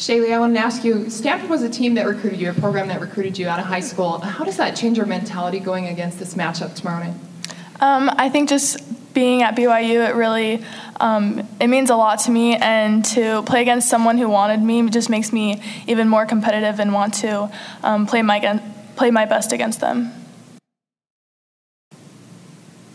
Shaylee, 0.00 0.32
I 0.32 0.38
wanted 0.38 0.54
to 0.54 0.60
ask 0.60 0.82
you 0.82 1.10
Stanford 1.10 1.50
was 1.50 1.62
a 1.62 1.68
team 1.68 1.92
that 1.96 2.06
recruited 2.06 2.40
you, 2.40 2.48
a 2.48 2.54
program 2.54 2.88
that 2.88 3.02
recruited 3.02 3.36
you 3.36 3.48
out 3.48 3.58
of 3.58 3.66
high 3.66 3.80
school. 3.80 4.18
How 4.18 4.44
does 4.46 4.56
that 4.56 4.74
change 4.74 4.96
your 4.96 5.04
mentality 5.04 5.60
going 5.60 5.88
against 5.88 6.18
this 6.18 6.32
matchup 6.32 6.74
tomorrow 6.74 7.04
night? 7.04 7.14
Um, 7.82 8.10
I 8.16 8.30
think 8.30 8.48
just 8.48 9.12
being 9.12 9.42
at 9.42 9.54
BYU, 9.54 10.08
it 10.08 10.14
really 10.14 10.64
um, 11.00 11.46
it 11.60 11.66
means 11.66 11.90
a 11.90 11.96
lot 11.96 12.20
to 12.20 12.30
me, 12.30 12.56
and 12.56 13.04
to 13.06 13.42
play 13.42 13.60
against 13.60 13.90
someone 13.90 14.16
who 14.16 14.30
wanted 14.30 14.62
me 14.62 14.88
just 14.88 15.10
makes 15.10 15.34
me 15.34 15.62
even 15.86 16.08
more 16.08 16.24
competitive 16.24 16.80
and 16.80 16.94
want 16.94 17.12
to 17.14 17.52
um, 17.82 18.06
play 18.06 18.22
my 18.22 18.58
play 18.96 19.10
my 19.10 19.26
best 19.26 19.52
against 19.52 19.80
them. 19.80 20.12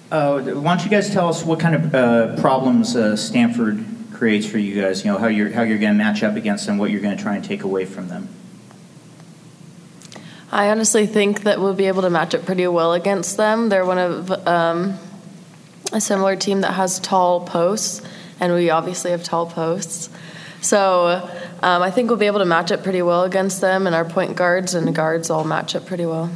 Uh, 0.09 0.39
why 0.39 0.75
don't 0.75 0.83
you 0.83 0.89
guys 0.89 1.11
tell 1.11 1.29
us 1.29 1.45
what 1.45 1.59
kind 1.59 1.75
of 1.75 1.93
uh, 1.93 2.41
problems 2.41 2.95
uh, 2.95 3.15
Stanford 3.15 3.85
creates 4.15 4.45
for 4.45 4.57
you 4.57 4.81
guys? 4.81 5.05
You 5.05 5.11
know 5.11 5.17
how 5.17 5.27
you're 5.27 5.51
how 5.51 5.61
you're 5.61 5.77
going 5.77 5.93
to 5.93 5.97
match 5.97 6.23
up 6.23 6.35
against 6.35 6.65
them, 6.65 6.77
what 6.77 6.89
you're 6.89 7.01
going 7.01 7.15
to 7.15 7.21
try 7.21 7.35
and 7.35 7.43
take 7.43 7.63
away 7.63 7.85
from 7.85 8.07
them. 8.07 8.29
I 10.51 10.69
honestly 10.69 11.05
think 11.05 11.43
that 11.43 11.59
we'll 11.59 11.73
be 11.73 11.87
able 11.87 12.03
to 12.03 12.09
match 12.09 12.33
up 12.33 12.45
pretty 12.45 12.65
well 12.67 12.93
against 12.93 13.35
them. 13.35 13.69
They're 13.69 13.85
one 13.85 13.97
of 13.97 14.31
um, 14.47 14.97
a 15.91 15.99
similar 15.99 16.35
team 16.35 16.61
that 16.61 16.73
has 16.73 16.99
tall 16.99 17.45
posts, 17.45 18.01
and 18.39 18.53
we 18.53 18.69
obviously 18.69 19.11
have 19.11 19.23
tall 19.23 19.47
posts. 19.47 20.09
So 20.61 21.29
um, 21.61 21.81
I 21.81 21.91
think 21.91 22.09
we'll 22.09 22.17
be 22.17 22.27
able 22.27 22.39
to 22.39 22.45
match 22.45 22.71
up 22.71 22.83
pretty 22.83 23.01
well 23.01 23.23
against 23.23 23.59
them, 23.59 23.85
and 23.85 23.95
our 23.95 24.05
point 24.05 24.35
guards 24.35 24.73
and 24.73 24.95
guards 24.95 25.29
all 25.29 25.43
match 25.43 25.75
up 25.75 25.85
pretty 25.85 26.05
well. 26.05 26.31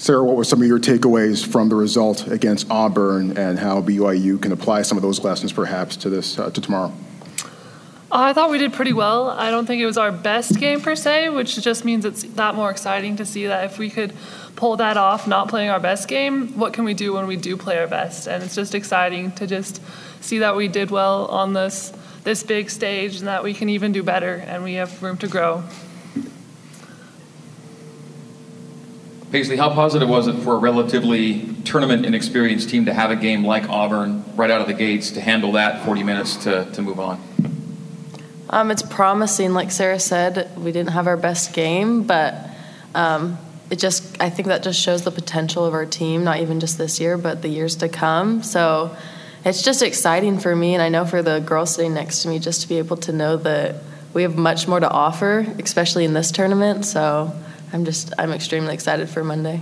Sarah, 0.00 0.24
what 0.24 0.34
were 0.34 0.44
some 0.44 0.62
of 0.62 0.66
your 0.66 0.78
takeaways 0.78 1.46
from 1.46 1.68
the 1.68 1.74
result 1.74 2.26
against 2.26 2.70
Auburn, 2.70 3.36
and 3.36 3.58
how 3.58 3.82
BYU 3.82 4.40
can 4.40 4.50
apply 4.50 4.80
some 4.80 4.96
of 4.96 5.02
those 5.02 5.22
lessons 5.22 5.52
perhaps 5.52 5.94
to 5.96 6.08
this 6.08 6.38
uh, 6.38 6.48
to 6.48 6.58
tomorrow? 6.58 6.90
I 8.10 8.32
thought 8.32 8.50
we 8.50 8.56
did 8.56 8.72
pretty 8.72 8.94
well. 8.94 9.28
I 9.28 9.50
don't 9.50 9.66
think 9.66 9.82
it 9.82 9.84
was 9.84 9.98
our 9.98 10.10
best 10.10 10.58
game 10.58 10.80
per 10.80 10.96
se, 10.96 11.28
which 11.28 11.62
just 11.62 11.84
means 11.84 12.06
it's 12.06 12.22
that 12.22 12.54
more 12.54 12.70
exciting 12.70 13.16
to 13.16 13.26
see 13.26 13.46
that 13.48 13.66
if 13.66 13.78
we 13.78 13.90
could 13.90 14.14
pull 14.56 14.74
that 14.78 14.96
off, 14.96 15.28
not 15.28 15.50
playing 15.50 15.68
our 15.68 15.78
best 15.78 16.08
game, 16.08 16.58
what 16.58 16.72
can 16.72 16.84
we 16.86 16.94
do 16.94 17.12
when 17.12 17.26
we 17.26 17.36
do 17.36 17.58
play 17.58 17.78
our 17.78 17.86
best? 17.86 18.26
And 18.26 18.42
it's 18.42 18.54
just 18.54 18.74
exciting 18.74 19.32
to 19.32 19.46
just 19.46 19.82
see 20.22 20.38
that 20.38 20.56
we 20.56 20.66
did 20.66 20.90
well 20.90 21.26
on 21.26 21.52
this 21.52 21.92
this 22.24 22.42
big 22.42 22.70
stage 22.70 23.18
and 23.18 23.26
that 23.26 23.44
we 23.44 23.52
can 23.52 23.68
even 23.68 23.92
do 23.92 24.02
better 24.02 24.36
and 24.46 24.64
we 24.64 24.74
have 24.74 25.02
room 25.02 25.18
to 25.18 25.28
grow. 25.28 25.62
Paisley, 29.30 29.56
how 29.56 29.70
positive 29.70 30.08
was 30.08 30.26
it 30.26 30.34
for 30.42 30.54
a 30.54 30.58
relatively 30.58 31.46
tournament 31.64 32.04
inexperienced 32.04 32.68
team 32.68 32.86
to 32.86 32.92
have 32.92 33.12
a 33.12 33.16
game 33.16 33.44
like 33.44 33.68
Auburn 33.68 34.24
right 34.34 34.50
out 34.50 34.60
of 34.60 34.66
the 34.66 34.74
gates 34.74 35.10
to 35.12 35.20
handle 35.20 35.52
that 35.52 35.84
40 35.84 36.02
minutes 36.02 36.36
to, 36.38 36.68
to 36.72 36.82
move 36.82 36.98
on? 36.98 37.22
Um, 38.48 38.72
it's 38.72 38.82
promising. 38.82 39.52
Like 39.52 39.70
Sarah 39.70 40.00
said, 40.00 40.50
we 40.56 40.72
didn't 40.72 40.90
have 40.90 41.06
our 41.06 41.16
best 41.16 41.52
game, 41.54 42.02
but 42.02 42.34
um, 42.96 43.38
it 43.70 43.78
just 43.78 44.20
I 44.20 44.30
think 44.30 44.48
that 44.48 44.64
just 44.64 44.80
shows 44.80 45.04
the 45.04 45.12
potential 45.12 45.64
of 45.64 45.74
our 45.74 45.86
team, 45.86 46.24
not 46.24 46.40
even 46.40 46.58
just 46.58 46.76
this 46.76 46.98
year, 46.98 47.16
but 47.16 47.42
the 47.42 47.48
years 47.48 47.76
to 47.76 47.88
come. 47.88 48.42
So 48.42 48.96
it's 49.44 49.62
just 49.62 49.80
exciting 49.80 50.40
for 50.40 50.56
me, 50.56 50.74
and 50.74 50.82
I 50.82 50.88
know 50.88 51.04
for 51.04 51.22
the 51.22 51.38
girls 51.38 51.76
sitting 51.76 51.94
next 51.94 52.22
to 52.22 52.28
me, 52.28 52.40
just 52.40 52.62
to 52.62 52.68
be 52.68 52.78
able 52.78 52.96
to 52.96 53.12
know 53.12 53.36
that 53.36 53.76
we 54.12 54.22
have 54.22 54.36
much 54.36 54.66
more 54.66 54.80
to 54.80 54.90
offer, 54.90 55.46
especially 55.62 56.04
in 56.04 56.14
this 56.14 56.32
tournament. 56.32 56.84
So 56.84 57.32
I'm 57.72 57.84
just 57.84 58.12
I'm 58.18 58.32
extremely 58.32 58.74
excited 58.74 59.08
for 59.08 59.22
Monday. 59.22 59.60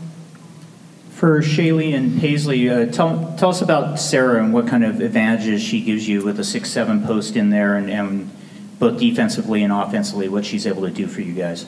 For 1.10 1.40
Shaylee 1.40 1.94
and 1.96 2.20
Paisley, 2.20 2.68
uh, 2.70 2.86
tell, 2.86 3.34
tell 3.36 3.48
us 3.48 3.60
about 3.60 3.98
Sarah 3.98 4.42
and 4.42 4.54
what 4.54 4.68
kind 4.68 4.84
of 4.84 5.00
advantages 5.00 5.60
she 5.60 5.80
gives 5.80 6.08
you 6.08 6.22
with 6.24 6.38
a 6.38 6.44
six-seven 6.44 7.04
post 7.04 7.34
in 7.34 7.50
there, 7.50 7.74
and, 7.74 7.90
and 7.90 8.30
both 8.78 9.00
defensively 9.00 9.64
and 9.64 9.72
offensively, 9.72 10.28
what 10.28 10.44
she's 10.44 10.64
able 10.64 10.82
to 10.82 10.90
do 10.90 11.08
for 11.08 11.20
you 11.20 11.32
guys. 11.34 11.66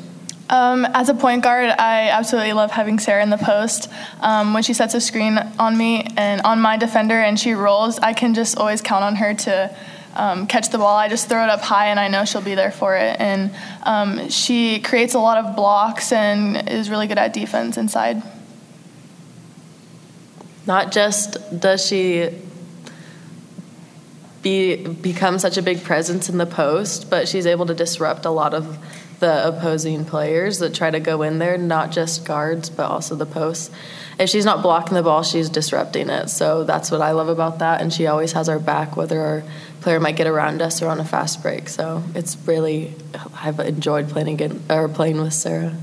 Um, 0.49 0.85
as 0.85 1.09
a 1.09 1.15
point 1.15 1.43
guard, 1.43 1.69
I 1.71 2.11
absolutely 2.11 2.53
love 2.53 2.71
having 2.71 2.99
Sarah 3.01 3.23
in 3.23 3.31
the 3.31 3.39
post. 3.39 3.89
Um, 4.21 4.55
when 4.55 4.63
she 4.63 4.73
sets 4.73 4.95
a 4.95 5.01
screen 5.01 5.37
on 5.59 5.77
me 5.77 6.07
and 6.17 6.41
on 6.43 6.61
my 6.61 6.77
defender 6.77 7.21
and 7.21 7.39
she 7.39 7.53
rolls, 7.53 7.99
I 7.99 8.13
can 8.13 8.35
just 8.35 8.57
always 8.57 8.81
count 8.81 9.05
on 9.05 9.17
her 9.17 9.35
to 9.35 9.77
um, 10.15 10.47
catch 10.47 10.71
the 10.71 10.79
ball. 10.79 10.97
I 10.97 11.09
just 11.09 11.29
throw 11.29 11.43
it 11.43 11.51
up 11.51 11.61
high, 11.61 11.89
and 11.89 12.01
I 12.01 12.09
know 12.09 12.25
she'll 12.25 12.41
be 12.41 12.55
there 12.55 12.73
for 12.73 12.97
it. 12.97 13.17
And 13.21 13.53
um, 13.83 14.29
she 14.29 14.81
creates 14.81 15.15
a 15.15 15.19
lot 15.19 15.45
of 15.45 15.57
blocks 15.57 16.13
and 16.13 16.69
is 16.69 16.91
really 16.91 17.07
good 17.07 17.19
at 17.19 17.33
defense 17.33 17.77
inside. 17.77 18.23
Not 20.67 20.93
just 20.93 21.37
does 21.59 21.85
she 21.85 22.31
be 24.43 24.77
become 24.77 25.39
such 25.39 25.59
a 25.59 25.63
big 25.63 25.83
presence 25.83 26.29
in 26.29 26.39
the 26.39 26.47
post, 26.47 27.11
but 27.11 27.29
she's 27.29 27.47
able 27.47 27.67
to 27.67 27.75
disrupt 27.75 28.25
a 28.25 28.31
lot 28.31 28.55
of 28.55 28.79
the 29.21 29.47
opposing 29.47 30.05
players 30.05 30.59
that 30.59 30.75
try 30.75 30.91
to 30.91 30.99
go 30.99 31.23
in 31.23 31.39
there, 31.39 31.57
not 31.57 31.93
just 31.93 32.25
guards, 32.25 32.71
but 32.71 32.91
also 32.91 33.15
the 33.15 33.27
posts. 33.27 33.71
If 34.19 34.29
she's 34.29 34.45
not 34.45 34.63
blocking 34.63 34.95
the 34.95 35.03
ball, 35.03 35.23
she's 35.23 35.49
disrupting 35.49 36.11
it. 36.11 36.29
So 36.29 36.65
that's 36.65 36.91
what 36.91 37.01
I 37.01 37.13
love 37.13 37.29
about 37.29 37.61
that. 37.61 37.81
And 37.81 37.93
she 37.93 38.07
always 38.07 38.33
has 38.33 38.49
our 38.49 38.59
back, 38.59 38.97
whether 38.97 39.21
our 39.21 39.43
player 39.81 40.01
might 40.01 40.17
get 40.17 40.27
around 40.27 40.61
us 40.61 40.83
or 40.83 40.89
on 40.89 41.01
a 41.01 41.05
fast 41.05 41.43
break. 41.43 41.69
So 41.69 42.03
it's 42.15 42.37
really 42.47 42.95
I've 43.37 43.61
enjoyed 43.61 44.09
playing 44.09 44.29
again 44.29 44.63
or 44.69 44.89
playing 44.89 45.21
with 45.21 45.33
Sarah. 45.33 45.77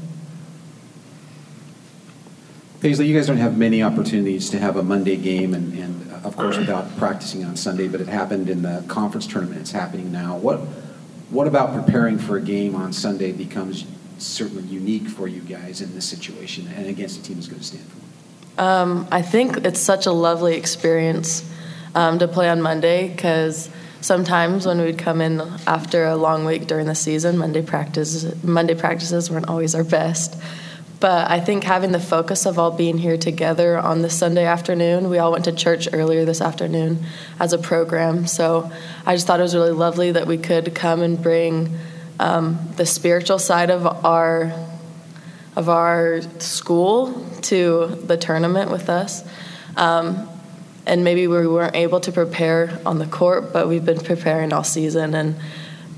Paisley, 2.79 3.07
you 3.07 3.15
guys 3.15 3.25
don't 3.25 3.37
have 3.37 3.57
many 3.57 3.81
opportunities 3.81 4.51
to 4.51 4.59
have 4.59 4.77
a 4.77 4.83
Monday 4.83 5.17
game, 5.17 5.55
and, 5.55 5.73
and 5.73 6.11
of 6.23 6.37
course 6.37 6.57
without 6.57 6.95
practicing 6.97 7.43
on 7.43 7.55
Sunday. 7.55 7.87
But 7.87 8.01
it 8.01 8.07
happened 8.07 8.49
in 8.49 8.61
the 8.61 8.83
conference 8.87 9.25
tournament. 9.25 9.61
It's 9.61 9.71
happening 9.71 10.11
now. 10.11 10.37
What 10.37 10.59
what 11.29 11.47
about 11.47 11.73
preparing 11.73 12.17
for 12.17 12.37
a 12.37 12.41
game 12.41 12.75
on 12.75 12.93
Sunday 12.93 13.31
becomes 13.31 13.85
certainly 14.17 14.63
unique 14.63 15.07
for 15.07 15.27
you 15.27 15.41
guys 15.41 15.81
in 15.81 15.93
this 15.93 16.05
situation 16.05 16.67
and 16.75 16.87
against 16.87 17.19
a 17.19 17.23
team 17.23 17.37
as 17.37 17.47
good 17.47 17.59
as 17.59 17.67
Stanford? 17.67 18.01
Um, 18.57 19.07
I 19.11 19.21
think 19.21 19.57
it's 19.57 19.79
such 19.79 20.05
a 20.05 20.11
lovely 20.11 20.55
experience 20.55 21.47
um, 21.93 22.17
to 22.19 22.27
play 22.27 22.49
on 22.49 22.61
Monday 22.61 23.09
because 23.09 23.69
sometimes 24.01 24.65
when 24.65 24.81
we'd 24.81 24.97
come 24.97 25.21
in 25.21 25.41
after 25.67 26.05
a 26.05 26.15
long 26.15 26.45
week 26.45 26.67
during 26.67 26.87
the 26.87 26.95
season, 26.95 27.37
Monday 27.37 27.61
practice 27.61 28.25
Monday 28.43 28.73
practices 28.73 29.29
weren't 29.29 29.49
always 29.49 29.75
our 29.75 29.83
best. 29.83 30.41
But 30.99 31.29
I 31.29 31.39
think 31.39 31.63
having 31.63 31.91
the 31.91 31.99
focus 31.99 32.45
of 32.45 32.57
all 32.57 32.71
being 32.71 32.97
here 32.97 33.17
together 33.17 33.77
on 33.77 34.01
this 34.01 34.17
Sunday 34.17 34.45
afternoon, 34.45 35.09
we 35.09 35.19
all 35.19 35.31
went 35.31 35.45
to 35.45 35.51
church 35.51 35.87
earlier 35.93 36.25
this 36.25 36.41
afternoon 36.41 37.05
as 37.39 37.53
a 37.53 37.57
program. 37.59 38.25
So 38.25 38.71
I 39.05 39.13
just 39.13 39.27
thought 39.27 39.39
it 39.39 39.43
was 39.43 39.53
really 39.53 39.71
lovely 39.71 40.11
that 40.13 40.25
we 40.25 40.37
could 40.37 40.73
come 40.73 41.01
and 41.01 41.21
bring 41.21 41.77
um, 42.19 42.57
the 42.77 42.85
spiritual 42.85 43.37
side 43.37 43.69
of 43.69 43.85
our 44.05 44.51
of 45.55 45.69
our 45.69 46.21
school 46.39 47.25
to 47.41 47.87
the 48.05 48.15
tournament 48.15 48.69
with 48.69 48.89
us. 48.89 49.23
Um, 49.75 50.29
and 50.85 51.03
maybe 51.03 51.25
we 51.27 51.47
weren't 51.47 51.75
able 51.75 51.99
to 52.01 52.11
prepare 52.11 52.79
on 52.85 52.99
the 52.99 53.07
court, 53.07 53.53
but 53.53 53.67
we've 53.67 53.83
been 53.83 53.99
preparing 53.99 54.53
all 54.53 54.63
season 54.63 55.15
and 55.15 55.35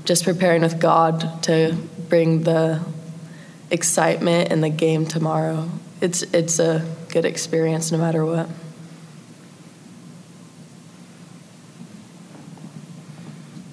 just 0.06 0.24
preparing 0.24 0.62
with 0.62 0.80
God 0.80 1.42
to 1.42 1.76
bring 2.08 2.42
the 2.42 2.82
excitement 3.70 4.50
in 4.50 4.60
the 4.60 4.68
game 4.68 5.06
tomorrow. 5.06 5.68
It's 6.00 6.22
it's 6.22 6.58
a 6.58 6.86
good 7.10 7.24
experience 7.24 7.92
no 7.92 7.98
matter 7.98 8.24
what. 8.24 8.48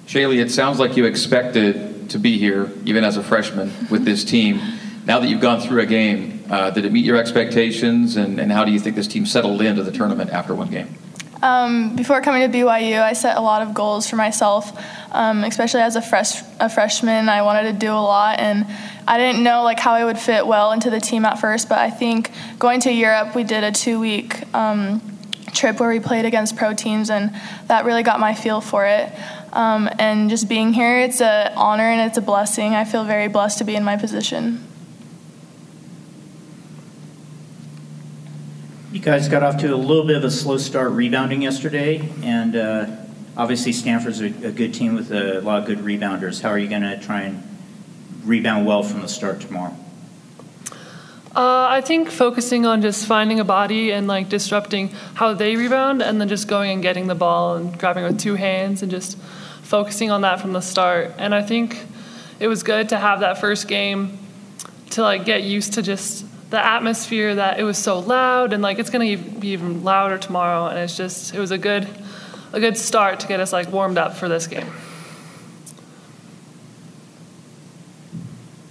Shaylee, 0.06 0.40
it 0.40 0.50
sounds 0.50 0.78
like 0.78 0.96
you 0.96 1.04
expected 1.04 2.08
to 2.10 2.18
be 2.18 2.38
here, 2.38 2.72
even 2.86 3.04
as 3.04 3.18
a 3.18 3.22
freshman, 3.22 3.72
with 3.90 4.04
this 4.04 4.24
team. 4.34 4.60
Now 5.04 5.20
that 5.20 5.28
you've 5.28 5.40
gone 5.40 5.60
through 5.60 5.82
a 5.82 5.86
game, 5.86 6.44
uh, 6.50 6.70
did 6.70 6.84
it 6.84 6.92
meet 6.92 7.04
your 7.04 7.18
expectations, 7.18 8.16
and, 8.16 8.38
and 8.40 8.50
how 8.50 8.64
do 8.64 8.72
you 8.72 8.78
think 8.78 8.96
this 8.96 9.06
team 9.06 9.26
settled 9.26 9.60
into 9.60 9.82
the 9.82 9.92
tournament 9.92 10.30
after 10.30 10.54
one 10.54 10.70
game? 10.70 10.94
Um, 11.42 11.94
before 11.94 12.20
coming 12.20 12.50
to 12.50 12.58
BYU, 12.58 13.00
I 13.00 13.12
set 13.12 13.36
a 13.36 13.40
lot 13.40 13.62
of 13.62 13.72
goals 13.72 14.08
for 14.08 14.16
myself, 14.16 14.72
um, 15.12 15.44
especially 15.44 15.80
as 15.80 15.94
a, 15.94 16.02
fresh, 16.02 16.42
a 16.58 16.68
freshman. 16.68 17.28
I 17.28 17.42
wanted 17.42 17.72
to 17.72 17.78
do 17.78 17.92
a 17.92 17.94
lot, 17.94 18.40
and 18.40 18.66
I 19.06 19.18
didn't 19.18 19.44
know 19.44 19.62
like 19.62 19.78
how 19.78 19.92
I 19.92 20.04
would 20.04 20.18
fit 20.18 20.46
well 20.46 20.72
into 20.72 20.90
the 20.90 21.00
team 21.00 21.24
at 21.24 21.38
first. 21.38 21.68
But 21.68 21.78
I 21.78 21.90
think 21.90 22.30
going 22.58 22.80
to 22.80 22.92
Europe, 22.92 23.34
we 23.34 23.44
did 23.44 23.62
a 23.62 23.70
two-week 23.70 24.52
um, 24.54 25.00
trip 25.54 25.78
where 25.78 25.88
we 25.88 26.00
played 26.00 26.24
against 26.24 26.56
pro 26.56 26.74
teams, 26.74 27.08
and 27.08 27.34
that 27.68 27.84
really 27.84 28.02
got 28.02 28.18
my 28.18 28.34
feel 28.34 28.60
for 28.60 28.86
it. 28.86 29.12
Um, 29.52 29.88
and 29.98 30.28
just 30.28 30.48
being 30.48 30.72
here, 30.72 31.00
it's 31.00 31.20
an 31.20 31.52
honor 31.56 31.84
and 31.84 32.08
it's 32.08 32.18
a 32.18 32.22
blessing. 32.22 32.74
I 32.74 32.84
feel 32.84 33.04
very 33.04 33.28
blessed 33.28 33.58
to 33.58 33.64
be 33.64 33.76
in 33.76 33.84
my 33.84 33.96
position. 33.96 34.67
You 38.98 39.04
guys 39.04 39.28
got 39.28 39.44
off 39.44 39.58
to 39.58 39.72
a 39.72 39.76
little 39.76 40.02
bit 40.02 40.16
of 40.16 40.24
a 40.24 40.30
slow 40.30 40.56
start 40.58 40.90
rebounding 40.90 41.40
yesterday, 41.40 42.10
and 42.24 42.56
uh, 42.56 42.86
obviously 43.36 43.70
Stanford's 43.70 44.20
a, 44.20 44.26
a, 44.26 44.50
good 44.50 44.74
team 44.74 44.96
with 44.96 45.12
a 45.12 45.40
lot 45.40 45.60
of 45.60 45.66
good 45.66 45.78
rebounders. 45.78 46.42
How 46.42 46.48
are 46.48 46.58
you 46.58 46.66
going 46.66 46.82
to 46.82 46.98
try 46.98 47.20
and 47.20 47.40
rebound 48.24 48.66
well 48.66 48.82
from 48.82 49.02
the 49.02 49.06
start 49.06 49.40
tomorrow? 49.40 49.76
Uh, 51.32 51.68
I 51.70 51.80
think 51.80 52.10
focusing 52.10 52.66
on 52.66 52.82
just 52.82 53.06
finding 53.06 53.38
a 53.38 53.44
body 53.44 53.92
and 53.92 54.08
like 54.08 54.28
disrupting 54.30 54.88
how 55.14 55.32
they 55.32 55.54
rebound, 55.54 56.02
and 56.02 56.20
then 56.20 56.28
just 56.28 56.48
going 56.48 56.72
and 56.72 56.82
getting 56.82 57.06
the 57.06 57.14
ball 57.14 57.54
and 57.54 57.78
grabbing 57.78 58.02
with 58.02 58.18
two 58.18 58.34
hands 58.34 58.82
and 58.82 58.90
just 58.90 59.16
focusing 59.62 60.10
on 60.10 60.22
that 60.22 60.40
from 60.40 60.52
the 60.52 60.60
start. 60.60 61.12
And 61.18 61.36
I 61.36 61.42
think 61.42 61.86
it 62.40 62.48
was 62.48 62.64
good 62.64 62.88
to 62.88 62.98
have 62.98 63.20
that 63.20 63.38
first 63.38 63.68
game 63.68 64.18
to 64.90 65.02
like 65.02 65.24
get 65.24 65.44
used 65.44 65.74
to 65.74 65.82
just 65.82 66.24
the 66.50 66.64
atmosphere 66.64 67.34
that 67.34 67.58
it 67.58 67.62
was 67.64 67.76
so 67.76 67.98
loud 67.98 68.52
and 68.52 68.62
like 68.62 68.78
it's 68.78 68.90
going 68.90 69.18
to 69.18 69.30
be 69.38 69.48
even 69.48 69.84
louder 69.84 70.16
tomorrow 70.16 70.66
and 70.66 70.78
it's 70.78 70.96
just 70.96 71.34
it 71.34 71.38
was 71.38 71.50
a 71.50 71.58
good 71.58 71.86
a 72.52 72.60
good 72.60 72.76
start 72.76 73.20
to 73.20 73.26
get 73.26 73.40
us 73.40 73.52
like 73.52 73.70
warmed 73.70 73.98
up 73.98 74.14
for 74.14 74.28
this 74.28 74.46
game. 74.46 74.70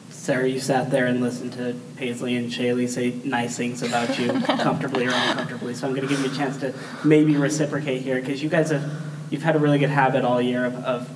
Sarah, 0.10 0.48
you 0.50 0.60
sat 0.60 0.92
there 0.92 1.06
and 1.06 1.22
listened 1.22 1.54
to 1.54 1.74
Paisley 1.96 2.36
and 2.36 2.52
Shaylee 2.52 2.90
say 2.90 3.14
nice 3.24 3.56
things 3.56 3.82
about 3.82 4.20
you, 4.20 4.28
comfortably 4.42 5.06
or 5.06 5.12
uncomfortably. 5.14 5.74
So 5.74 5.88
I'm 5.88 5.96
going 5.96 6.06
to 6.06 6.14
give 6.14 6.20
you 6.20 6.30
a 6.30 6.36
chance 6.36 6.58
to 6.58 6.74
maybe 7.06 7.38
reciprocate 7.38 8.02
here 8.02 8.20
because 8.20 8.44
you 8.44 8.50
guys 8.50 8.72
have 8.72 8.92
you've 9.30 9.44
had 9.44 9.56
a 9.56 9.60
really 9.60 9.80
good 9.80 9.90
habit 9.90 10.26
all 10.26 10.42
year 10.42 10.66
of, 10.66 10.76
of 10.84 11.10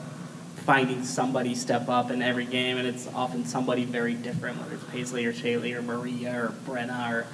finding 0.66 1.04
somebody 1.04 1.56
step 1.56 1.90
up 1.90 2.12
in 2.12 2.22
every 2.22 2.46
game, 2.46 2.78
and 2.78 2.88
it's 2.88 3.08
often 3.14 3.46
somebody 3.46 3.86
very 3.86 4.14
different, 4.14 4.60
whether 4.60 4.76
it's 4.76 4.84
Paisley 4.86 5.26
or 5.26 5.34
Shaylee 5.34 5.76
or 5.76 5.82
Maria 5.82 6.46
or 6.46 6.54
Brenna 6.66 7.12
or 7.12 7.28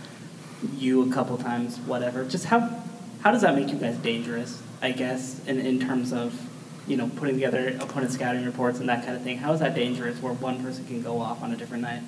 you 0.76 1.10
a 1.10 1.14
couple 1.14 1.38
times, 1.38 1.78
whatever. 1.80 2.24
Just 2.26 2.46
how 2.46 2.82
how 3.22 3.32
does 3.32 3.42
that 3.42 3.56
make 3.56 3.70
you 3.70 3.76
guys 3.76 3.98
dangerous? 3.98 4.62
I 4.82 4.92
guess 4.92 5.46
in 5.46 5.60
in 5.60 5.80
terms 5.80 6.14
of 6.14 6.40
you 6.88 6.98
know 6.98 7.10
putting 7.16 7.36
together 7.36 7.78
opponent 7.80 8.12
scouting 8.12 8.46
reports 8.46 8.80
and 8.80 8.90
that 8.90 9.04
kind 9.06 9.16
of 9.16 9.24
thing. 9.24 9.38
How 9.38 9.54
is 9.54 9.60
that 9.60 9.76
dangerous 9.76 10.22
where 10.22 10.34
one 10.34 10.64
person 10.64 10.86
can 10.86 11.02
go 11.02 11.20
off 11.20 11.44
on 11.44 11.52
a 11.52 11.58
different 11.58 11.84
night? 11.84 12.04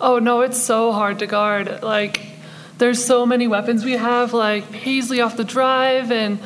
Oh 0.00 0.18
no, 0.18 0.40
it's 0.40 0.60
so 0.60 0.92
hard 0.92 1.18
to 1.18 1.26
guard. 1.26 1.82
Like 1.82 2.20
there's 2.78 3.04
so 3.04 3.26
many 3.26 3.46
weapons 3.48 3.84
we 3.84 3.92
have, 3.92 4.32
like 4.32 4.70
Paisley 4.72 5.20
off 5.20 5.36
the 5.36 5.44
drive 5.44 6.10
and 6.10 6.38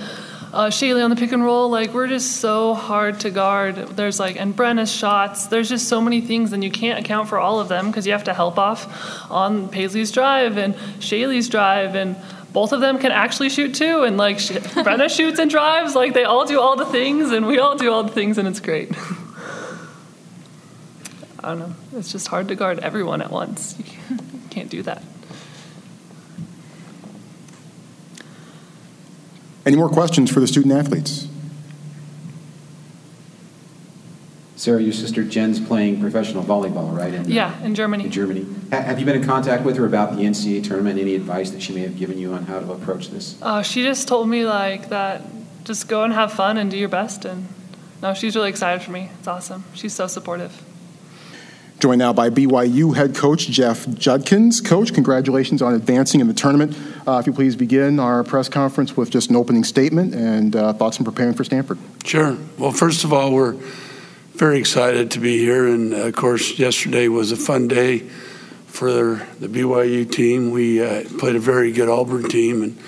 uh, 0.52 0.66
Shaylee 0.66 1.02
on 1.02 1.10
the 1.10 1.16
pick 1.16 1.32
and 1.32 1.42
roll. 1.42 1.70
Like 1.70 1.94
we're 1.94 2.06
just 2.08 2.36
so 2.36 2.74
hard 2.74 3.20
to 3.20 3.30
guard. 3.30 3.76
There's 3.76 4.20
like 4.20 4.36
and 4.36 4.54
Brenna's 4.54 4.92
shots. 4.92 5.46
There's 5.46 5.68
just 5.68 5.88
so 5.88 6.00
many 6.00 6.20
things, 6.20 6.52
and 6.52 6.62
you 6.62 6.70
can't 6.70 6.98
account 7.00 7.28
for 7.28 7.38
all 7.38 7.58
of 7.58 7.68
them 7.68 7.86
because 7.86 8.06
you 8.06 8.12
have 8.12 8.24
to 8.24 8.34
help 8.34 8.58
off 8.58 9.30
on 9.30 9.68
Paisley's 9.68 10.12
drive 10.12 10.58
and 10.58 10.74
Shaylee's 11.00 11.48
drive, 11.48 11.94
and 11.94 12.16
both 12.52 12.72
of 12.72 12.80
them 12.80 12.98
can 12.98 13.12
actually 13.12 13.48
shoot 13.48 13.74
too. 13.74 14.02
And 14.02 14.18
like 14.18 14.36
Brenna 14.38 15.08
shoots 15.08 15.38
and 15.38 15.50
drives. 15.50 15.94
Like 15.94 16.12
they 16.12 16.24
all 16.24 16.44
do 16.44 16.60
all 16.60 16.76
the 16.76 16.86
things, 16.86 17.30
and 17.30 17.46
we 17.46 17.58
all 17.58 17.76
do 17.76 17.90
all 17.90 18.04
the 18.04 18.12
things, 18.12 18.36
and 18.36 18.46
it's 18.46 18.60
great. 18.60 18.92
I 21.44 21.48
don't 21.48 21.58
know. 21.58 21.74
It's 21.98 22.12
just 22.12 22.28
hard 22.28 22.48
to 22.48 22.54
guard 22.54 22.78
everyone 22.78 23.20
at 23.20 23.30
once. 23.30 23.74
You 23.76 23.84
can't 24.50 24.68
do 24.70 24.82
that. 24.82 25.02
Any 29.64 29.76
more 29.76 29.88
questions 29.88 30.30
for 30.30 30.40
the 30.40 30.46
student 30.46 30.74
athletes? 30.74 31.28
Sarah, 34.56 34.80
your 34.80 34.92
sister 34.92 35.24
Jen's 35.24 35.58
playing 35.58 36.00
professional 36.00 36.44
volleyball, 36.44 36.96
right? 36.96 37.12
In, 37.12 37.28
yeah, 37.28 37.60
in 37.62 37.74
Germany. 37.74 38.04
In 38.04 38.10
Germany. 38.12 38.46
have 38.70 39.00
you 39.00 39.04
been 39.04 39.16
in 39.16 39.24
contact 39.24 39.64
with 39.64 39.76
her 39.76 39.84
about 39.84 40.16
the 40.16 40.22
NCAA 40.22 40.62
tournament? 40.62 41.00
Any 41.00 41.16
advice 41.16 41.50
that 41.50 41.60
she 41.60 41.72
may 41.74 41.80
have 41.80 41.96
given 41.96 42.16
you 42.16 42.32
on 42.32 42.44
how 42.44 42.60
to 42.60 42.72
approach 42.72 43.10
this? 43.10 43.36
Uh, 43.42 43.62
she 43.62 43.82
just 43.82 44.06
told 44.06 44.28
me 44.28 44.44
like 44.44 44.88
that. 44.90 45.22
Just 45.64 45.88
go 45.88 46.04
and 46.04 46.12
have 46.12 46.32
fun 46.32 46.58
and 46.58 46.70
do 46.70 46.76
your 46.76 46.88
best. 46.88 47.24
And 47.24 47.48
no, 48.00 48.14
she's 48.14 48.36
really 48.36 48.50
excited 48.50 48.82
for 48.82 48.92
me. 48.92 49.10
It's 49.18 49.26
awesome. 49.26 49.64
She's 49.74 49.94
so 49.94 50.06
supportive. 50.06 50.62
Joined 51.82 51.98
now 51.98 52.12
by 52.12 52.30
BYU 52.30 52.94
head 52.94 53.16
coach 53.16 53.48
Jeff 53.48 53.88
Judkins. 53.88 54.60
Coach, 54.60 54.94
congratulations 54.94 55.60
on 55.62 55.74
advancing 55.74 56.20
in 56.20 56.28
the 56.28 56.32
tournament. 56.32 56.78
Uh, 57.08 57.18
if 57.18 57.26
you 57.26 57.32
please 57.32 57.56
begin 57.56 57.98
our 57.98 58.22
press 58.22 58.48
conference 58.48 58.96
with 58.96 59.10
just 59.10 59.30
an 59.30 59.34
opening 59.34 59.64
statement 59.64 60.14
and 60.14 60.54
uh, 60.54 60.72
thoughts 60.74 60.98
on 60.98 61.04
preparing 61.04 61.34
for 61.34 61.42
Stanford. 61.42 61.78
Sure. 62.04 62.38
Well, 62.56 62.70
first 62.70 63.02
of 63.02 63.12
all, 63.12 63.32
we're 63.32 63.54
very 64.34 64.60
excited 64.60 65.10
to 65.10 65.18
be 65.18 65.38
here, 65.38 65.66
and 65.66 65.92
uh, 65.92 66.06
of 66.06 66.14
course, 66.14 66.56
yesterday 66.56 67.08
was 67.08 67.32
a 67.32 67.36
fun 67.36 67.66
day 67.66 67.98
for 68.68 69.26
the 69.40 69.48
BYU 69.48 70.08
team. 70.08 70.52
We 70.52 70.80
uh, 70.80 71.02
played 71.18 71.34
a 71.34 71.40
very 71.40 71.72
good 71.72 71.88
Auburn 71.88 72.28
team, 72.28 72.62
and 72.62 72.78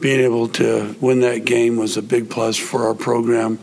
being 0.00 0.18
able 0.18 0.48
to 0.48 0.96
win 1.00 1.20
that 1.20 1.44
game 1.44 1.76
was 1.76 1.96
a 1.96 2.02
big 2.02 2.30
plus 2.30 2.56
for 2.56 2.88
our 2.88 2.96
program. 2.96 3.60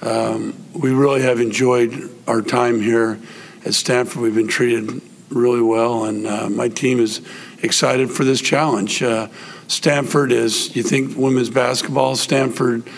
Um, 0.00 0.56
we 0.72 0.90
really 0.90 1.22
have 1.22 1.38
enjoyed 1.38 2.10
our 2.26 2.42
time 2.42 2.80
here 2.80 3.20
at 3.64 3.74
Stanford, 3.74 4.22
we've 4.22 4.34
been 4.34 4.48
treated 4.48 5.00
really 5.30 5.62
well, 5.62 6.04
and 6.04 6.26
uh, 6.26 6.48
my 6.50 6.68
team 6.68 7.00
is 7.00 7.20
excited 7.62 8.10
for 8.10 8.24
this 8.24 8.40
challenge. 8.40 9.02
Uh, 9.02 9.28
Stanford 9.68 10.32
is, 10.32 10.74
you 10.76 10.82
think 10.82 11.16
women's 11.16 11.50
basketball, 11.50 12.16
Stanford 12.16 12.88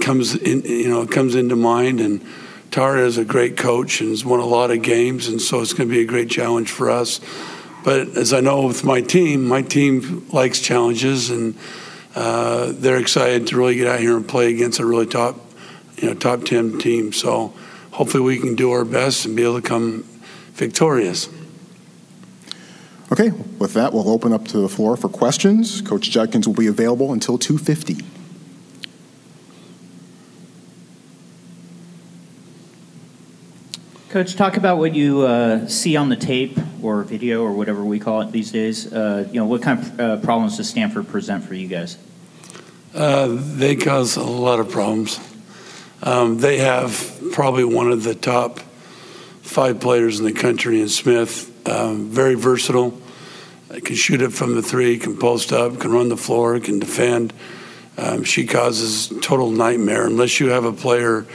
comes 0.00 0.36
in, 0.36 0.62
you 0.62 0.88
know, 0.88 1.06
comes 1.06 1.34
into 1.34 1.56
mind, 1.56 2.00
and 2.00 2.24
Tara 2.70 3.06
is 3.06 3.18
a 3.18 3.24
great 3.24 3.56
coach 3.56 4.00
and 4.00 4.10
has 4.10 4.24
won 4.24 4.40
a 4.40 4.46
lot 4.46 4.70
of 4.70 4.82
games, 4.82 5.28
and 5.28 5.40
so 5.40 5.60
it's 5.60 5.72
going 5.72 5.88
to 5.88 5.94
be 5.94 6.02
a 6.02 6.06
great 6.06 6.30
challenge 6.30 6.70
for 6.70 6.90
us. 6.90 7.20
But 7.84 8.16
as 8.16 8.32
I 8.32 8.40
know 8.40 8.66
with 8.66 8.84
my 8.84 9.00
team, 9.00 9.46
my 9.46 9.62
team 9.62 10.26
likes 10.30 10.60
challenges, 10.60 11.30
and 11.30 11.56
uh, 12.14 12.72
they're 12.72 12.98
excited 12.98 13.48
to 13.48 13.56
really 13.56 13.74
get 13.74 13.86
out 13.86 14.00
here 14.00 14.16
and 14.16 14.26
play 14.26 14.52
against 14.52 14.78
a 14.78 14.86
really 14.86 15.06
top, 15.06 15.36
you 15.96 16.08
know, 16.08 16.14
top 16.14 16.44
ten 16.44 16.78
team. 16.78 17.12
So 17.12 17.52
hopefully 17.94 18.24
we 18.24 18.38
can 18.38 18.56
do 18.56 18.72
our 18.72 18.84
best 18.84 19.24
and 19.24 19.36
be 19.36 19.42
able 19.44 19.60
to 19.60 19.66
come 19.66 20.02
victorious. 20.52 21.28
Okay, 23.12 23.30
with 23.30 23.74
that, 23.74 23.92
we'll 23.92 24.08
open 24.08 24.32
up 24.32 24.48
to 24.48 24.58
the 24.58 24.68
floor 24.68 24.96
for 24.96 25.08
questions. 25.08 25.80
Coach 25.80 26.10
Judkins 26.10 26.48
will 26.48 26.54
be 26.54 26.66
available 26.66 27.12
until 27.12 27.38
2.50. 27.38 28.04
Coach, 34.08 34.34
talk 34.34 34.56
about 34.56 34.78
what 34.78 34.94
you 34.94 35.22
uh, 35.22 35.66
see 35.68 35.96
on 35.96 36.08
the 36.08 36.16
tape 36.16 36.58
or 36.82 37.02
video 37.02 37.42
or 37.42 37.52
whatever 37.52 37.84
we 37.84 38.00
call 38.00 38.20
it 38.22 38.32
these 38.32 38.50
days. 38.50 38.92
Uh, 38.92 39.28
you 39.30 39.38
know, 39.38 39.46
what 39.46 39.62
kind 39.62 39.78
of 39.78 40.00
uh, 40.00 40.16
problems 40.18 40.56
does 40.56 40.68
Stanford 40.68 41.06
present 41.06 41.44
for 41.44 41.54
you 41.54 41.68
guys? 41.68 41.96
Uh, 42.92 43.28
they 43.30 43.76
cause 43.76 44.16
a 44.16 44.22
lot 44.22 44.58
of 44.58 44.70
problems. 44.70 45.20
Um, 46.02 46.38
they 46.38 46.58
have 46.58 47.13
probably 47.34 47.64
one 47.64 47.90
of 47.90 48.04
the 48.04 48.14
top 48.14 48.60
five 49.42 49.80
players 49.80 50.20
in 50.20 50.24
the 50.24 50.32
country 50.32 50.80
in 50.80 50.88
Smith. 50.88 51.50
Um, 51.68 52.08
very 52.08 52.36
versatile. 52.36 52.96
Can 53.70 53.96
shoot 53.96 54.22
it 54.22 54.32
from 54.32 54.54
the 54.54 54.62
three, 54.62 54.98
can 54.98 55.18
post 55.18 55.52
up, 55.52 55.80
can 55.80 55.90
run 55.90 56.08
the 56.08 56.16
floor, 56.16 56.60
can 56.60 56.78
defend. 56.78 57.32
Um, 57.98 58.22
she 58.22 58.46
causes 58.46 59.12
total 59.20 59.50
nightmare. 59.50 60.06
Unless 60.06 60.38
you 60.38 60.50
have 60.50 60.64
a 60.64 60.72
player 60.72 61.26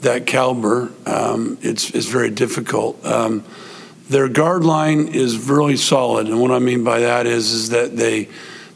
that 0.00 0.26
caliber, 0.26 0.90
um, 1.04 1.58
it's, 1.60 1.90
it's 1.90 2.06
very 2.06 2.30
difficult. 2.30 3.04
Um, 3.04 3.44
their 4.08 4.28
guard 4.28 4.64
line 4.64 5.08
is 5.08 5.50
really 5.50 5.76
solid, 5.76 6.28
and 6.28 6.40
what 6.40 6.50
I 6.50 6.60
mean 6.60 6.82
by 6.82 7.00
that 7.00 7.26
is 7.26 7.52
is 7.52 7.70
that 7.70 7.96
they 7.96 8.28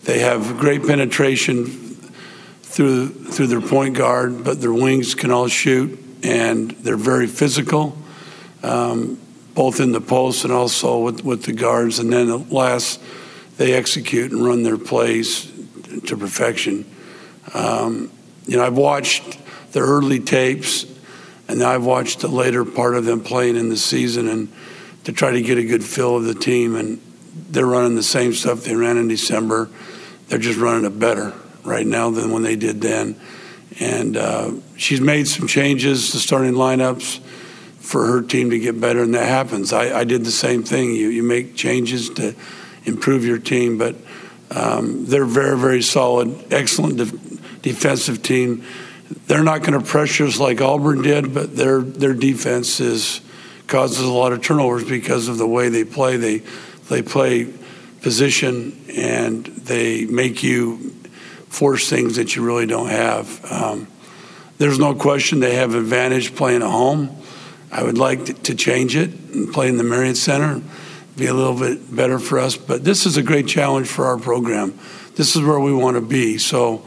they 0.03 0.19
have 0.19 0.59
great 0.59 0.85
penetration 0.85 1.67
through 2.63 3.09
through 3.09 3.47
their 3.47 3.61
point 3.61 3.97
guard, 3.97 4.43
but 4.43 4.61
their 4.61 4.75
wings 4.75 5.15
can 5.15 5.31
all 5.31 5.47
shoot, 5.47 5.97
and 6.23 6.71
they're 6.73 6.97
very 6.97 7.27
physical, 7.27 7.97
um, 8.63 9.21
both 9.55 9.81
in 9.81 9.93
the 9.93 10.01
post 10.01 10.45
and 10.45 10.53
also 10.53 11.01
with, 11.01 11.25
with 11.25 11.45
the 11.45 11.53
guards. 11.53 11.99
And 11.99 12.13
then 12.13 12.49
last, 12.51 13.01
they 13.57 13.75
execute 13.75 14.33
and 14.33 14.45
run 14.45 14.63
their 14.63 14.79
plays 14.79 15.51
to 16.07 16.17
perfection. 16.17 16.85
Um, 17.55 18.11
you 18.47 18.57
know, 18.57 18.65
I've 18.65 18.77
watched 18.77 19.39
the 19.73 19.81
early 19.81 20.21
tapes, 20.21 20.87
and 21.49 21.63
I've 21.63 21.85
watched 21.85 22.21
the 22.21 22.29
later 22.29 22.65
part 22.65 22.95
of 22.95 23.05
them 23.05 23.23
playing 23.23 23.57
in 23.57 23.69
the 23.69 23.77
season, 23.77 24.29
and 24.29 24.53
to 25.05 25.13
try 25.13 25.33
to 25.33 25.43
get 25.43 25.59
a 25.59 25.65
good 25.65 25.85
feel 25.85 26.17
of 26.17 26.25
the 26.25 26.35
team. 26.35 26.77
And 26.77 27.01
they're 27.51 27.67
running 27.67 27.97
the 27.97 28.03
same 28.03 28.33
stuff 28.33 28.65
they 28.65 28.77
ran 28.77 28.97
in 28.97 29.09
December. 29.09 29.69
They're 30.29 30.39
just 30.39 30.59
running 30.59 30.85
it 30.85 30.99
better 30.99 31.33
right 31.65 31.87
now 31.87 32.11
than 32.11 32.31
when 32.31 32.43
they 32.43 32.57
did 32.57 32.81
then. 32.81 33.21
And 33.79 34.17
uh, 34.17 34.53
she's 34.77 35.01
made 35.01 35.29
some 35.29 35.47
changes 35.47 36.11
to 36.11 36.19
starting 36.19 36.55
lineups 36.55 37.21
for 37.79 38.07
her 38.07 38.23
team 38.23 38.51
to 38.51 38.59
get 38.59 38.81
better, 38.81 39.03
and 39.03 39.15
that 39.15 39.27
happens. 39.27 39.73
I, 39.73 40.01
I 40.01 40.05
did 40.05 40.25
the 40.25 40.31
same 40.31 40.63
thing. 40.63 40.95
You, 40.95 41.09
you 41.09 41.23
make 41.23 41.57
changes 41.57 42.11
to 42.11 42.35
improve 42.85 43.25
your 43.25 43.39
team, 43.39 43.79
but 43.79 43.97
um, 44.51 45.07
they're 45.07 45.25
very, 45.25 45.57
very 45.57 45.83
solid, 45.83 46.53
excellent 46.53 46.99
defensive 47.63 48.23
team. 48.23 48.65
They're 49.27 49.45
not 49.45 49.61
going 49.63 49.79
to 49.79 49.85
pressure 49.85 50.27
us 50.27 50.39
like 50.39 50.61
Auburn 50.61 51.03
did, 51.03 51.35
but 51.35 51.57
their 51.57 51.81
their 51.81 52.15
defense 52.15 52.81
is 52.81 53.21
causes 53.67 54.01
a 54.01 54.13
lot 54.13 54.33
of 54.33 54.43
turnovers 54.43 54.85
because 54.85 55.29
of 55.29 55.39
the 55.39 55.47
way 55.47 55.69
they 55.69 55.85
play. 55.85 56.17
They 56.17 56.43
they 56.89 57.03
play 57.03 57.53
position 58.03 58.85
and 58.97 59.47
they 59.47 60.07
make 60.07 60.43
you 60.43 60.90
force 61.51 61.91
things 61.91 62.17
that 62.17 62.35
you 62.35 62.45
really 62.45 62.65
don't 62.65 62.89
have. 62.89 63.45
Um, 63.51 63.87
there's 64.57 64.79
no 64.79 64.95
question 64.95 65.41
they 65.41 65.57
have 65.57 65.75
advantage 65.75 66.35
playing 66.35 66.63
at 66.63 66.71
home. 66.71 67.15
I 67.73 67.83
would 67.83 67.99
like 67.99 68.43
to 68.45 68.55
change 68.55 68.97
it 68.97 69.11
and 69.35 69.53
play 69.53 69.69
in 69.69 69.77
the 69.77 69.85
Marriott 69.85 70.17
Center, 70.17 70.63
be 71.17 71.27
a 71.27 71.35
little 71.35 71.59
bit 71.59 71.95
better 71.95 72.19
for 72.19 72.39
us. 72.39 72.57
But 72.57 72.85
this 72.85 73.05
is 73.05 73.17
a 73.17 73.23
great 73.23 73.47
challenge 73.47 73.89
for 73.89 74.07
our 74.07 74.17
program. 74.17 74.79
This 75.17 75.37
is 75.37 75.43
where 75.43 75.61
we 75.61 75.73
want 75.73 75.97
to 75.97 76.01
be. 76.01 76.39
So 76.39 76.79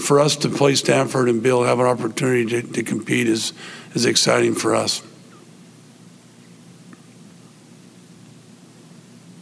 for 0.00 0.20
us 0.20 0.36
to 0.36 0.48
play 0.48 0.74
Stanford 0.74 1.28
and 1.28 1.42
Bill 1.42 1.64
have 1.64 1.78
an 1.78 1.86
opportunity 1.86 2.46
to, 2.46 2.62
to 2.62 2.82
compete 2.82 3.28
is, 3.28 3.52
is 3.94 4.04
exciting 4.04 4.54
for 4.54 4.74
us. 4.74 5.02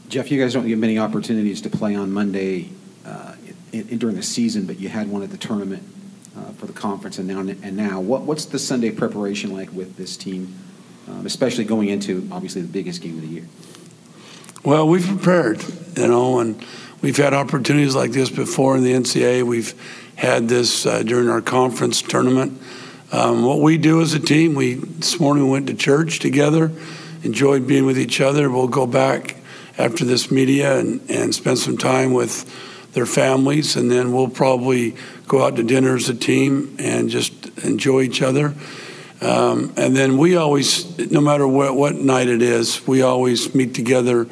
Jeff, 0.08 0.30
you 0.30 0.40
guys 0.40 0.54
don't 0.54 0.66
get 0.66 0.78
many 0.78 0.98
opportunities 0.98 1.60
to 1.62 1.70
play 1.70 1.94
on 1.94 2.12
Monday 2.12 2.70
uh, 2.70 2.75
in, 3.80 3.88
in, 3.88 3.98
during 3.98 4.16
the 4.16 4.22
season, 4.22 4.66
but 4.66 4.78
you 4.78 4.88
had 4.88 5.08
one 5.08 5.22
at 5.22 5.30
the 5.30 5.36
tournament 5.36 5.82
uh, 6.36 6.52
for 6.52 6.66
the 6.66 6.72
conference, 6.72 7.18
and 7.18 7.28
now 7.28 7.40
and 7.40 7.76
now, 7.76 8.00
what, 8.00 8.22
what's 8.22 8.46
the 8.46 8.58
Sunday 8.58 8.90
preparation 8.90 9.52
like 9.52 9.72
with 9.72 9.96
this 9.96 10.16
team, 10.16 10.54
um, 11.08 11.26
especially 11.26 11.64
going 11.64 11.88
into 11.88 12.28
obviously 12.30 12.62
the 12.62 12.68
biggest 12.68 13.02
game 13.02 13.14
of 13.16 13.22
the 13.22 13.28
year? 13.28 13.44
Well, 14.64 14.88
we've 14.88 15.06
prepared, 15.06 15.62
you 15.96 16.08
know, 16.08 16.40
and 16.40 16.62
we've 17.00 17.16
had 17.16 17.32
opportunities 17.34 17.94
like 17.94 18.10
this 18.10 18.30
before 18.30 18.76
in 18.76 18.82
the 18.82 18.92
NCAA. 18.92 19.44
We've 19.44 19.74
had 20.16 20.48
this 20.48 20.86
uh, 20.86 21.02
during 21.02 21.28
our 21.28 21.40
conference 21.40 22.02
tournament. 22.02 22.60
Um, 23.12 23.44
what 23.44 23.60
we 23.60 23.78
do 23.78 24.02
as 24.02 24.14
a 24.14 24.18
team, 24.18 24.54
we 24.54 24.74
this 24.74 25.20
morning 25.20 25.44
we 25.44 25.50
went 25.50 25.68
to 25.68 25.74
church 25.74 26.18
together, 26.18 26.72
enjoyed 27.22 27.66
being 27.66 27.86
with 27.86 27.98
each 27.98 28.20
other. 28.20 28.50
We'll 28.50 28.66
go 28.66 28.86
back 28.86 29.36
after 29.78 30.04
this 30.04 30.30
media 30.30 30.78
and, 30.78 31.00
and 31.08 31.34
spend 31.34 31.58
some 31.58 31.78
time 31.78 32.12
with 32.12 32.44
their 32.96 33.06
families, 33.06 33.76
and 33.76 33.90
then 33.90 34.10
we'll 34.10 34.26
probably 34.26 34.96
go 35.28 35.44
out 35.44 35.54
to 35.56 35.62
dinner 35.62 35.96
as 35.96 36.08
a 36.08 36.14
team 36.14 36.74
and 36.78 37.10
just 37.10 37.46
enjoy 37.58 38.00
each 38.00 38.22
other. 38.22 38.54
Um, 39.20 39.74
and 39.76 39.94
then 39.94 40.16
we 40.16 40.36
always, 40.36 40.98
no 41.10 41.20
matter 41.20 41.46
what, 41.46 41.76
what 41.76 41.94
night 41.94 42.26
it 42.28 42.40
is, 42.40 42.86
we 42.86 43.02
always 43.02 43.54
meet 43.54 43.74
together 43.74 44.26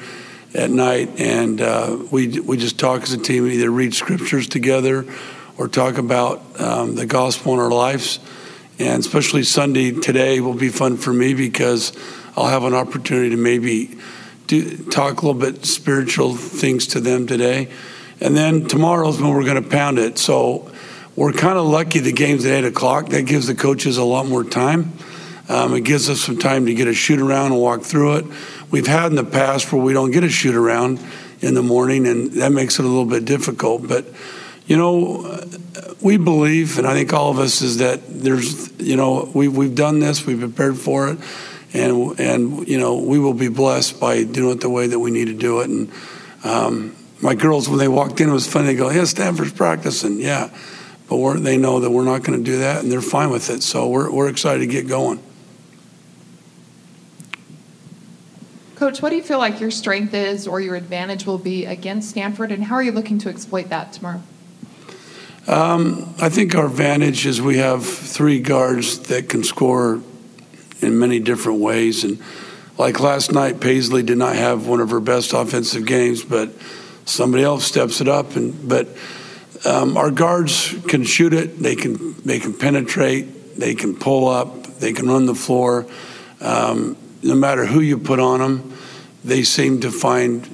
at 0.54 0.70
night 0.70 1.20
and 1.20 1.60
uh, 1.60 1.98
we, 2.10 2.40
we 2.40 2.56
just 2.56 2.78
talk 2.78 3.02
as 3.02 3.12
a 3.12 3.18
team, 3.18 3.46
either 3.46 3.70
read 3.70 3.92
scriptures 3.92 4.48
together 4.48 5.04
or 5.58 5.68
talk 5.68 5.98
about 5.98 6.40
um, 6.58 6.94
the 6.94 7.04
gospel 7.04 7.52
in 7.52 7.60
our 7.60 7.70
lives. 7.70 8.18
And 8.78 9.00
especially 9.00 9.42
Sunday 9.42 9.92
today 9.92 10.40
will 10.40 10.54
be 10.54 10.70
fun 10.70 10.96
for 10.96 11.12
me 11.12 11.34
because 11.34 11.92
I'll 12.34 12.48
have 12.48 12.64
an 12.64 12.72
opportunity 12.72 13.28
to 13.30 13.36
maybe 13.36 13.98
do, 14.46 14.78
talk 14.90 15.20
a 15.20 15.26
little 15.26 15.38
bit 15.38 15.66
spiritual 15.66 16.34
things 16.34 16.86
to 16.88 17.00
them 17.00 17.26
today. 17.26 17.68
And 18.20 18.36
then 18.36 18.66
tomorrow's 18.66 19.20
when 19.20 19.30
we're 19.30 19.44
going 19.44 19.62
to 19.62 19.68
pound 19.68 19.98
it. 19.98 20.18
So 20.18 20.70
we're 21.16 21.32
kind 21.32 21.58
of 21.58 21.66
lucky 21.66 22.00
the 22.00 22.12
game's 22.12 22.44
at 22.44 22.64
8 22.64 22.64
o'clock. 22.66 23.08
That 23.10 23.22
gives 23.22 23.46
the 23.46 23.54
coaches 23.54 23.96
a 23.96 24.04
lot 24.04 24.26
more 24.26 24.44
time. 24.44 24.92
Um, 25.48 25.74
it 25.74 25.82
gives 25.82 26.08
us 26.08 26.20
some 26.20 26.38
time 26.38 26.66
to 26.66 26.74
get 26.74 26.88
a 26.88 26.94
shoot 26.94 27.20
around 27.20 27.52
and 27.52 27.60
walk 27.60 27.82
through 27.82 28.16
it. 28.16 28.26
We've 28.70 28.86
had 28.86 29.06
in 29.06 29.16
the 29.16 29.24
past 29.24 29.72
where 29.72 29.82
we 29.82 29.92
don't 29.92 30.10
get 30.10 30.24
a 30.24 30.28
shoot 30.28 30.54
around 30.54 31.00
in 31.40 31.54
the 31.54 31.62
morning, 31.62 32.06
and 32.06 32.32
that 32.32 32.50
makes 32.50 32.78
it 32.78 32.84
a 32.84 32.88
little 32.88 33.04
bit 33.04 33.26
difficult. 33.26 33.86
But, 33.86 34.06
you 34.66 34.76
know, 34.78 35.44
we 36.00 36.16
believe, 36.16 36.78
and 36.78 36.86
I 36.86 36.94
think 36.94 37.12
all 37.12 37.30
of 37.30 37.38
us, 37.38 37.60
is 37.60 37.78
that 37.78 38.00
there's, 38.08 38.72
you 38.80 38.96
know, 38.96 39.30
we, 39.34 39.48
we've 39.48 39.74
done 39.74 40.00
this, 40.00 40.24
we've 40.24 40.40
prepared 40.40 40.78
for 40.78 41.08
it 41.08 41.18
and 41.74 42.18
and 42.20 42.68
you 42.68 42.78
know 42.78 42.96
we 42.96 43.18
will 43.18 43.34
be 43.34 43.48
blessed 43.48 44.00
by 44.00 44.22
doing 44.22 44.56
it 44.56 44.60
the 44.60 44.70
way 44.70 44.86
that 44.86 44.98
we 44.98 45.10
need 45.10 45.26
to 45.26 45.34
do 45.34 45.60
it. 45.60 45.68
And 45.68 45.92
um, 46.44 46.96
my 47.24 47.34
girls, 47.34 47.70
when 47.70 47.78
they 47.78 47.88
walked 47.88 48.20
in, 48.20 48.28
it 48.28 48.32
was 48.32 48.46
funny. 48.46 48.66
They 48.66 48.74
go, 48.74 48.90
"Yeah, 48.90 49.04
Stanford's 49.04 49.52
practicing, 49.52 50.20
yeah," 50.20 50.50
but 51.08 51.38
they 51.38 51.56
know 51.56 51.80
that 51.80 51.90
we're 51.90 52.04
not 52.04 52.22
going 52.22 52.38
to 52.38 52.44
do 52.44 52.58
that, 52.58 52.82
and 52.82 52.92
they're 52.92 53.00
fine 53.00 53.30
with 53.30 53.48
it. 53.48 53.62
So 53.62 53.88
we're 53.88 54.10
we're 54.10 54.28
excited 54.28 54.60
to 54.60 54.66
get 54.66 54.86
going. 54.86 55.20
Coach, 58.76 59.00
what 59.00 59.08
do 59.08 59.16
you 59.16 59.22
feel 59.22 59.38
like 59.38 59.58
your 59.58 59.70
strength 59.70 60.12
is 60.12 60.46
or 60.46 60.60
your 60.60 60.74
advantage 60.74 61.24
will 61.24 61.38
be 61.38 61.64
against 61.64 62.10
Stanford, 62.10 62.52
and 62.52 62.64
how 62.64 62.74
are 62.74 62.82
you 62.82 62.92
looking 62.92 63.18
to 63.20 63.30
exploit 63.30 63.70
that 63.70 63.94
tomorrow? 63.94 64.20
Um, 65.46 66.14
I 66.20 66.28
think 66.28 66.54
our 66.54 66.66
advantage 66.66 67.24
is 67.24 67.40
we 67.40 67.56
have 67.56 67.86
three 67.86 68.40
guards 68.40 68.98
that 69.08 69.30
can 69.30 69.44
score 69.44 70.02
in 70.82 70.98
many 70.98 71.20
different 71.20 71.60
ways. 71.60 72.04
And 72.04 72.18
like 72.76 73.00
last 73.00 73.32
night, 73.32 73.60
Paisley 73.60 74.02
did 74.02 74.18
not 74.18 74.36
have 74.36 74.66
one 74.66 74.80
of 74.80 74.90
her 74.90 75.00
best 75.00 75.32
offensive 75.32 75.86
games, 75.86 76.24
but 76.24 76.50
somebody 77.04 77.44
else 77.44 77.64
steps 77.64 78.00
it 78.00 78.08
up. 78.08 78.36
And 78.36 78.68
but 78.68 78.88
um, 79.64 79.96
our 79.96 80.10
guards 80.10 80.74
can 80.88 81.04
shoot 81.04 81.32
it. 81.32 81.58
They 81.58 81.76
can 81.76 82.14
they 82.22 82.38
can 82.38 82.52
penetrate. 82.54 83.58
They 83.58 83.74
can 83.74 83.94
pull 83.96 84.28
up. 84.28 84.64
They 84.78 84.92
can 84.92 85.08
run 85.08 85.26
the 85.26 85.34
floor. 85.34 85.86
Um, 86.40 86.96
no 87.22 87.34
matter 87.34 87.64
who 87.64 87.80
you 87.80 87.98
put 87.98 88.20
on 88.20 88.40
them, 88.40 88.76
they 89.24 89.42
seem 89.42 89.80
to 89.80 89.90
find 89.90 90.44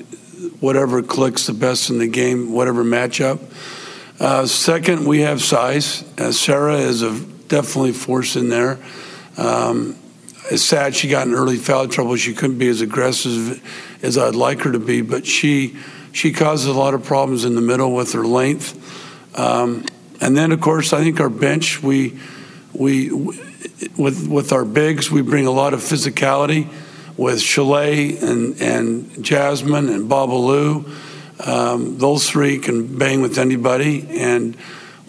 whatever 0.61 1.03
clicks 1.03 1.47
the 1.47 1.53
best 1.53 1.91
in 1.91 1.99
the 1.99 2.07
game, 2.07 2.53
whatever 2.53 2.85
matchup. 2.85 3.41
Uh, 4.21 4.47
second, 4.47 5.07
we 5.07 5.21
have 5.21 5.43
size. 5.43 6.05
Uh, 6.19 6.31
Sarah 6.31 6.77
is 6.77 7.03
a 7.03 7.19
definitely 7.49 7.93
force 7.93 8.37
in 8.37 8.51
there. 8.51 8.79
Um, 9.37 9.97
it's 10.51 10.63
sad 10.63 10.95
she 10.95 11.09
got 11.09 11.27
in 11.27 11.35
early 11.35 11.57
foul 11.57 11.89
trouble. 11.89 12.17
She 12.17 12.35
couldn't 12.35 12.59
be 12.59 12.69
as 12.69 12.81
aggressive 12.81 13.63
as 14.03 14.19
I'd 14.19 14.35
like 14.35 14.61
her 14.61 14.73
to 14.73 14.79
be, 14.79 15.01
but 15.01 15.27
she 15.27 15.77
she 16.13 16.33
causes 16.33 16.67
a 16.67 16.73
lot 16.73 16.95
of 16.95 17.05
problems 17.05 17.45
in 17.45 17.55
the 17.55 17.61
middle 17.61 17.93
with 17.93 18.13
her 18.13 18.25
length. 18.25 19.39
Um, 19.39 19.85
and 20.21 20.37
then, 20.37 20.53
of 20.53 20.61
course, 20.61 20.93
I 20.93 21.03
think 21.03 21.21
our 21.21 21.29
bench 21.29 21.83
we 21.83 22.19
we 22.73 23.11
with 23.97 24.29
with 24.29 24.53
our 24.53 24.65
bigs 24.65 25.11
we 25.11 25.23
bring 25.23 25.47
a 25.47 25.51
lot 25.51 25.75
of 25.75 25.81
physicality 25.81 26.69
with 27.17 27.41
Chalet 27.41 28.19
and 28.19 28.61
and 28.61 29.25
Jasmine 29.25 29.89
and 29.89 30.11
Babalu. 30.11 31.47
Um, 31.47 31.97
those 31.99 32.29
three 32.29 32.59
can 32.59 32.99
bang 32.99 33.23
with 33.23 33.39
anybody 33.39 34.07
and 34.11 34.57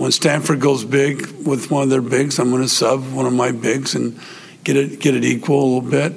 when 0.01 0.11
Stanford 0.11 0.59
goes 0.59 0.83
big 0.83 1.27
with 1.45 1.69
one 1.69 1.83
of 1.83 1.89
their 1.91 2.01
bigs, 2.01 2.39
I'm 2.39 2.49
going 2.49 2.63
to 2.63 2.67
sub 2.67 3.03
one 3.13 3.27
of 3.27 3.33
my 3.33 3.51
bigs 3.51 3.93
and 3.93 4.19
get 4.63 4.75
it 4.75 4.99
get 4.99 5.13
it 5.13 5.23
equal 5.23 5.61
a 5.61 5.67
little 5.75 5.91
bit. 5.91 6.13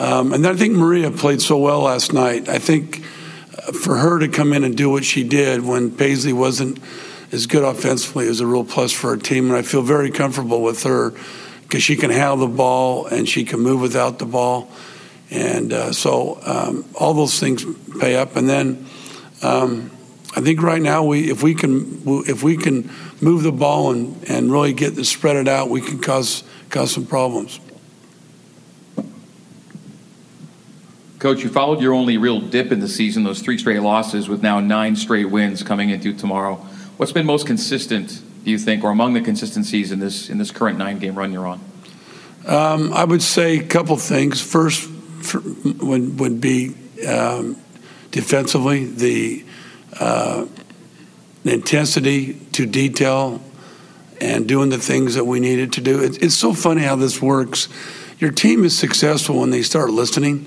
Um, 0.00 0.32
and 0.32 0.44
then 0.44 0.52
I 0.52 0.58
think 0.58 0.74
Maria 0.74 1.12
played 1.12 1.40
so 1.40 1.56
well 1.56 1.82
last 1.82 2.12
night. 2.12 2.48
I 2.48 2.58
think 2.58 3.04
for 3.72 3.96
her 3.96 4.18
to 4.18 4.28
come 4.28 4.52
in 4.52 4.64
and 4.64 4.76
do 4.76 4.90
what 4.90 5.04
she 5.04 5.24
did 5.24 5.64
when 5.64 5.90
Paisley 5.90 6.32
wasn't 6.32 6.78
as 7.32 7.46
good 7.46 7.64
offensively 7.64 8.26
is 8.26 8.40
a 8.40 8.46
real 8.46 8.64
plus 8.64 8.92
for 8.92 9.10
our 9.10 9.16
team. 9.16 9.48
And 9.48 9.56
I 9.56 9.62
feel 9.62 9.82
very 9.82 10.10
comfortable 10.10 10.62
with 10.62 10.82
her 10.84 11.12
because 11.62 11.82
she 11.82 11.96
can 11.96 12.10
handle 12.10 12.36
the 12.36 12.46
ball 12.46 13.06
and 13.06 13.28
she 13.28 13.44
can 13.44 13.60
move 13.60 13.80
without 13.80 14.18
the 14.18 14.26
ball. 14.26 14.70
And 15.30 15.72
uh, 15.72 15.92
so 15.92 16.40
um, 16.44 16.84
all 16.94 17.12
those 17.12 17.38
things 17.38 17.64
pay 18.00 18.16
up. 18.16 18.36
And 18.36 18.48
then 18.48 18.86
um, 19.42 19.90
I 20.34 20.40
think 20.40 20.62
right 20.62 20.80
now 20.80 21.04
we, 21.04 21.30
if 21.30 21.42
we 21.42 21.54
can, 21.54 22.02
if 22.26 22.42
we 22.42 22.56
can 22.56 22.90
move 23.20 23.42
the 23.42 23.52
ball 23.52 23.90
and, 23.90 24.24
and 24.28 24.50
really 24.50 24.72
get 24.72 24.94
the 24.94 25.04
spread 25.04 25.36
it 25.36 25.48
out, 25.48 25.68
we 25.68 25.80
can 25.80 25.98
cause 25.98 26.44
cause 26.70 26.92
some 26.92 27.06
problems. 27.06 27.60
Coach, 31.18 31.42
you 31.42 31.48
followed 31.48 31.80
your 31.80 31.94
only 31.94 32.16
real 32.16 32.40
dip 32.40 32.70
in 32.70 32.78
the 32.78 32.88
season, 32.88 33.24
those 33.24 33.42
three 33.42 33.58
straight 33.58 33.80
losses, 33.80 34.28
with 34.28 34.40
now 34.40 34.60
nine 34.60 34.94
straight 34.94 35.24
wins 35.24 35.64
coming 35.64 35.90
into 35.90 36.12
tomorrow. 36.12 36.54
What's 36.96 37.10
been 37.10 37.26
most 37.26 37.44
consistent, 37.44 38.22
do 38.44 38.50
you 38.52 38.58
think, 38.58 38.84
or 38.84 38.90
among 38.90 39.14
the 39.14 39.20
consistencies 39.20 39.90
in 39.90 39.98
this 39.98 40.30
in 40.30 40.38
this 40.38 40.52
current 40.52 40.78
nine 40.78 41.00
game 41.00 41.16
run 41.16 41.32
you're 41.32 41.46
on? 41.46 41.60
Um, 42.46 42.92
I 42.92 43.02
would 43.02 43.22
say 43.22 43.58
a 43.58 43.64
couple 43.64 43.96
things. 43.96 44.40
First, 44.40 44.88
for, 44.88 45.40
would 45.84 46.20
would 46.20 46.40
be 46.40 46.76
um, 47.08 47.56
defensively 48.12 48.84
the, 48.84 49.44
uh, 49.98 50.46
the 51.42 51.52
intensity 51.52 52.34
to 52.52 52.64
detail 52.64 53.42
and 54.20 54.46
doing 54.46 54.70
the 54.70 54.78
things 54.78 55.16
that 55.16 55.24
we 55.24 55.40
needed 55.40 55.72
to 55.72 55.80
do. 55.80 56.00
It, 56.00 56.22
it's 56.22 56.36
so 56.36 56.54
funny 56.54 56.82
how 56.82 56.94
this 56.94 57.20
works. 57.20 57.68
Your 58.20 58.30
team 58.30 58.64
is 58.64 58.78
successful 58.78 59.40
when 59.40 59.50
they 59.50 59.62
start 59.62 59.90
listening 59.90 60.46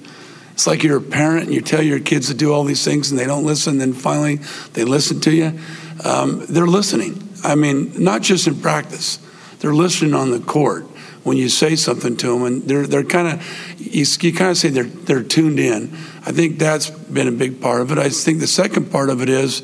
it's 0.53 0.67
like 0.67 0.83
you're 0.83 0.97
a 0.97 1.01
parent 1.01 1.45
and 1.45 1.53
you 1.53 1.61
tell 1.61 1.81
your 1.81 1.99
kids 1.99 2.27
to 2.27 2.33
do 2.33 2.53
all 2.53 2.63
these 2.63 2.83
things 2.83 3.11
and 3.11 3.19
they 3.19 3.25
don't 3.25 3.45
listen, 3.45 3.77
then 3.77 3.93
finally 3.93 4.37
they 4.73 4.83
listen 4.83 5.19
to 5.21 5.31
you. 5.31 5.59
Um, 6.03 6.45
they're 6.47 6.67
listening. 6.67 7.27
I 7.43 7.55
mean, 7.55 8.03
not 8.03 8.21
just 8.21 8.47
in 8.47 8.59
practice, 8.59 9.19
they're 9.59 9.73
listening 9.73 10.13
on 10.13 10.31
the 10.31 10.39
court 10.39 10.85
when 11.23 11.37
you 11.37 11.49
say 11.49 11.75
something 11.75 12.17
to 12.17 12.27
them, 12.27 12.43
and 12.43 12.63
they're 12.63 12.87
they're 12.87 13.03
kind 13.03 13.27
of 13.27 13.79
you, 13.79 14.05
you 14.21 14.33
kind 14.33 14.49
of 14.49 14.57
say 14.57 14.69
they're 14.69 14.83
they're 14.83 15.23
tuned 15.23 15.59
in. 15.59 15.93
I 16.25 16.31
think 16.31 16.57
that's 16.57 16.89
been 16.89 17.27
a 17.27 17.31
big 17.31 17.61
part 17.61 17.81
of 17.81 17.91
it. 17.91 17.97
I 17.99 18.09
think 18.09 18.39
the 18.39 18.47
second 18.47 18.91
part 18.91 19.09
of 19.09 19.21
it 19.21 19.29
is 19.29 19.63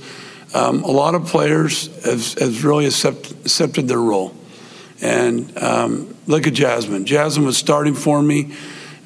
um, 0.54 0.84
a 0.84 0.92
lot 0.92 1.16
of 1.16 1.26
players 1.26 1.88
have, 2.06 2.34
have 2.36 2.64
really 2.64 2.86
accept, 2.86 3.32
accepted 3.32 3.88
their 3.88 4.00
role. 4.00 4.34
And 5.02 5.56
um, 5.58 6.16
look 6.26 6.48
at 6.48 6.54
Jasmine. 6.54 7.06
Jasmine 7.06 7.46
was 7.46 7.58
starting 7.58 7.94
for 7.94 8.22
me 8.22 8.56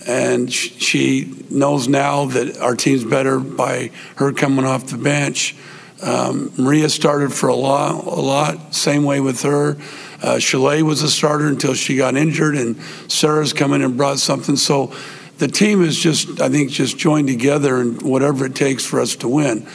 and 0.08 0.52
she 0.52 1.34
knows 1.50 1.88
now 1.88 2.26
that 2.26 2.58
our 2.58 2.76
team's 2.76 3.04
better 3.04 3.40
by 3.40 3.92
her 4.16 4.32
coming 4.34 4.66
off 4.66 4.88
the 4.88 4.98
bench. 4.98 5.56
Um, 6.02 6.52
Maria 6.58 6.90
started 6.90 7.32
for 7.32 7.48
a 7.50 7.56
lot, 7.56 8.06
a 8.06 8.22
lot. 8.22 8.74
Same 8.74 9.04
way 9.04 9.20
with 9.20 9.44
her. 9.44 9.78
Uh, 10.22 10.40
Chalet 10.40 10.82
was 10.82 11.04
a 11.04 11.10
starter 11.10 11.48
until 11.48 11.74
she 11.74 11.96
got 11.96 12.16
injured, 12.16 12.56
and 12.56 12.80
Sarah's 13.08 13.54
come 13.54 13.74
in 13.74 13.82
and 13.82 13.98
brought 13.98 14.20
something. 14.20 14.56
So 14.56 14.94
the 15.38 15.48
team 15.48 15.84
is 15.84 15.98
just, 15.98 16.42
I 16.42 16.50
think, 16.50 16.72
just 16.72 16.98
joined 16.98 17.28
together 17.28 17.78
and 17.78 18.02
whatever 18.02 18.46
it 18.46 18.56
takes 18.56 18.86
for 18.86 19.00
us 19.00 19.16
to 19.18 19.28
win. 19.28 19.68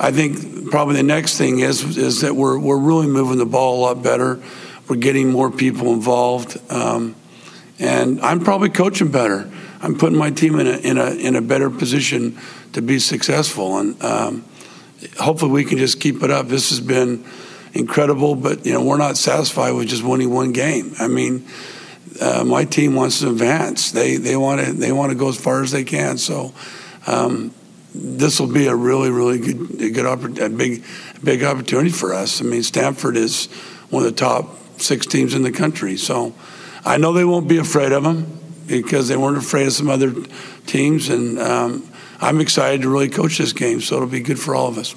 I 0.00 0.12
think 0.12 0.70
probably 0.70 0.94
the 0.94 1.02
next 1.02 1.38
thing 1.38 1.58
is 1.58 1.96
is 1.96 2.20
that 2.20 2.36
we're 2.36 2.56
we're 2.56 2.78
really 2.78 3.08
moving 3.08 3.38
the 3.38 3.46
ball 3.46 3.80
a 3.80 3.80
lot 3.80 4.02
better. 4.02 4.40
We're 4.88 4.96
getting 4.96 5.30
more 5.30 5.50
people 5.50 5.92
involved, 5.92 6.56
um, 6.70 7.16
and 7.80 8.20
I'm 8.20 8.40
probably 8.40 8.68
coaching 8.68 9.10
better. 9.10 9.50
I'm 9.80 9.96
putting 9.96 10.18
my 10.18 10.30
team 10.30 10.58
in 10.58 10.66
a 10.66 10.76
in 10.78 10.98
a 10.98 11.10
in 11.10 11.36
a 11.36 11.40
better 11.40 11.70
position 11.70 12.38
to 12.72 12.82
be 12.82 12.98
successful, 12.98 13.78
and 13.78 14.02
um, 14.02 14.44
hopefully 15.18 15.52
we 15.52 15.64
can 15.64 15.78
just 15.78 16.00
keep 16.00 16.22
it 16.22 16.30
up. 16.30 16.48
This 16.48 16.70
has 16.70 16.80
been 16.80 17.24
incredible, 17.74 18.34
but 18.34 18.66
you 18.66 18.72
know 18.72 18.84
we're 18.84 18.98
not 18.98 19.16
satisfied 19.16 19.72
with 19.72 19.88
just 19.88 20.02
winning 20.02 20.32
one 20.32 20.52
game. 20.52 20.94
I 20.98 21.06
mean, 21.06 21.46
uh, 22.20 22.44
my 22.44 22.64
team 22.64 22.94
wants 22.94 23.20
to 23.20 23.30
advance. 23.30 23.92
They 23.92 24.16
they 24.16 24.36
want 24.36 24.64
to 24.64 24.72
they 24.72 24.90
want 24.90 25.12
to 25.12 25.18
go 25.18 25.28
as 25.28 25.36
far 25.36 25.62
as 25.62 25.70
they 25.70 25.84
can. 25.84 26.18
So. 26.18 26.52
Um, 27.06 27.54
this 27.94 28.38
will 28.38 28.52
be 28.52 28.66
a 28.66 28.74
really, 28.76 29.10
really 29.10 29.38
good, 29.38 29.80
a 29.80 29.90
good, 29.90 30.38
a 30.38 30.50
big, 30.50 30.84
big 31.24 31.42
opportunity 31.42 31.88
for 31.88 32.12
us. 32.12 32.40
I 32.40 32.44
mean, 32.44 32.62
Stanford 32.62 33.16
is 33.16 33.46
one 33.88 34.04
of 34.04 34.10
the 34.10 34.16
top 34.16 34.56
six 34.78 35.06
teams 35.06 35.34
in 35.34 35.42
the 35.42 35.50
country, 35.50 35.96
so 35.96 36.34
I 36.84 36.98
know 36.98 37.14
they 37.14 37.24
won't 37.24 37.48
be 37.48 37.56
afraid 37.56 37.92
of 37.92 38.04
them 38.04 38.37
because 38.68 39.08
they 39.08 39.16
weren't 39.16 39.38
afraid 39.38 39.66
of 39.66 39.72
some 39.72 39.88
other 39.88 40.14
teams, 40.66 41.08
and 41.08 41.38
um, 41.38 41.88
I'm 42.20 42.40
excited 42.40 42.82
to 42.82 42.88
really 42.88 43.08
coach 43.08 43.38
this 43.38 43.52
game. 43.52 43.80
So 43.80 43.96
it'll 43.96 44.08
be 44.08 44.20
good 44.20 44.38
for 44.38 44.54
all 44.54 44.68
of 44.68 44.78
us. 44.78 44.94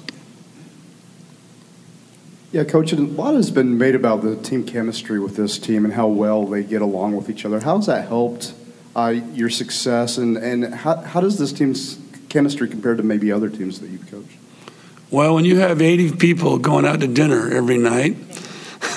Yeah, 2.52 2.64
coach, 2.64 2.92
a 2.92 2.96
lot 2.96 3.34
has 3.34 3.50
been 3.50 3.78
made 3.78 3.94
about 3.94 4.20
the 4.20 4.36
team 4.36 4.64
chemistry 4.64 5.18
with 5.18 5.36
this 5.36 5.58
team 5.58 5.86
and 5.86 5.94
how 5.94 6.06
well 6.06 6.44
they 6.44 6.62
get 6.62 6.82
along 6.82 7.16
with 7.16 7.30
each 7.30 7.46
other. 7.46 7.60
How 7.60 7.76
has 7.76 7.86
that 7.86 8.08
helped 8.08 8.52
uh, 8.94 9.14
your 9.32 9.48
success, 9.48 10.18
and, 10.18 10.36
and 10.36 10.74
how, 10.74 10.96
how 10.96 11.22
does 11.22 11.38
this 11.38 11.50
team's 11.50 11.98
chemistry 12.28 12.68
compared 12.68 12.98
to 12.98 13.02
maybe 13.02 13.32
other 13.32 13.48
teams 13.48 13.80
that 13.80 13.88
you've 13.88 14.10
coached? 14.10 14.36
Well, 15.10 15.34
when 15.34 15.46
you 15.46 15.60
have 15.60 15.80
80 15.80 16.16
people 16.16 16.58
going 16.58 16.84
out 16.84 17.00
to 17.00 17.06
dinner 17.06 17.50
every 17.50 17.78
night 17.78 18.16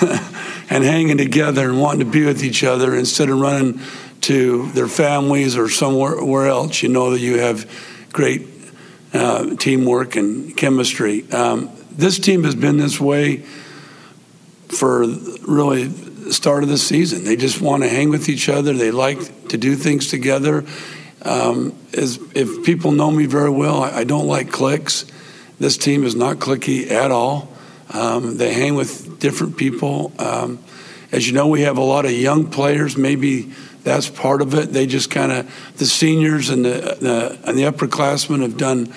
and 0.70 0.84
hanging 0.84 1.18
together 1.18 1.68
and 1.68 1.80
wanting 1.80 2.00
to 2.00 2.10
be 2.10 2.24
with 2.24 2.42
each 2.42 2.64
other 2.64 2.94
instead 2.94 3.30
of 3.30 3.38
running 3.38 3.80
to 4.26 4.70
their 4.72 4.88
families 4.88 5.56
or 5.56 5.68
somewhere 5.68 6.48
else, 6.48 6.82
you 6.82 6.88
know 6.88 7.10
that 7.10 7.20
you 7.20 7.38
have 7.38 7.70
great 8.12 8.44
uh, 9.14 9.54
teamwork 9.54 10.16
and 10.16 10.56
chemistry. 10.56 11.30
Um, 11.30 11.70
this 11.92 12.18
team 12.18 12.42
has 12.42 12.56
been 12.56 12.76
this 12.76 12.98
way 13.00 13.44
for 14.68 15.06
really 15.06 15.84
the 15.84 16.32
start 16.32 16.64
of 16.64 16.68
the 16.68 16.76
season. 16.76 17.22
They 17.22 17.36
just 17.36 17.60
want 17.60 17.84
to 17.84 17.88
hang 17.88 18.10
with 18.10 18.28
each 18.28 18.48
other. 18.48 18.72
They 18.72 18.90
like 18.90 19.48
to 19.48 19.56
do 19.56 19.76
things 19.76 20.08
together. 20.08 20.64
Um, 21.22 21.76
as, 21.94 22.18
if 22.34 22.64
people 22.64 22.90
know 22.90 23.12
me 23.12 23.26
very 23.26 23.50
well, 23.50 23.84
I, 23.84 23.98
I, 23.98 24.04
don't 24.04 24.26
like 24.26 24.50
cliques. 24.50 25.06
This 25.58 25.76
team 25.76 26.04
is 26.04 26.14
not 26.14 26.36
clicky 26.36 26.90
at 26.90 27.10
all. 27.12 27.48
Um, 27.92 28.36
they 28.38 28.52
hang 28.52 28.74
with 28.74 29.20
different 29.20 29.56
people. 29.56 30.12
Um, 30.18 30.62
as 31.12 31.26
you 31.26 31.32
know, 31.32 31.46
we 31.46 31.62
have 31.62 31.78
a 31.78 31.82
lot 31.82 32.04
of 32.04 32.10
young 32.10 32.50
players. 32.50 32.96
Maybe 32.96 33.52
that's 33.86 34.08
part 34.08 34.42
of 34.42 34.52
it. 34.54 34.72
They 34.72 34.84
just 34.84 35.12
kind 35.12 35.30
of 35.30 35.76
the 35.76 35.86
seniors 35.86 36.50
and 36.50 36.64
the, 36.64 36.96
the 37.00 37.38
and 37.44 37.56
the 37.56 37.62
upperclassmen 37.62 38.42
have 38.42 38.56
done 38.56 38.88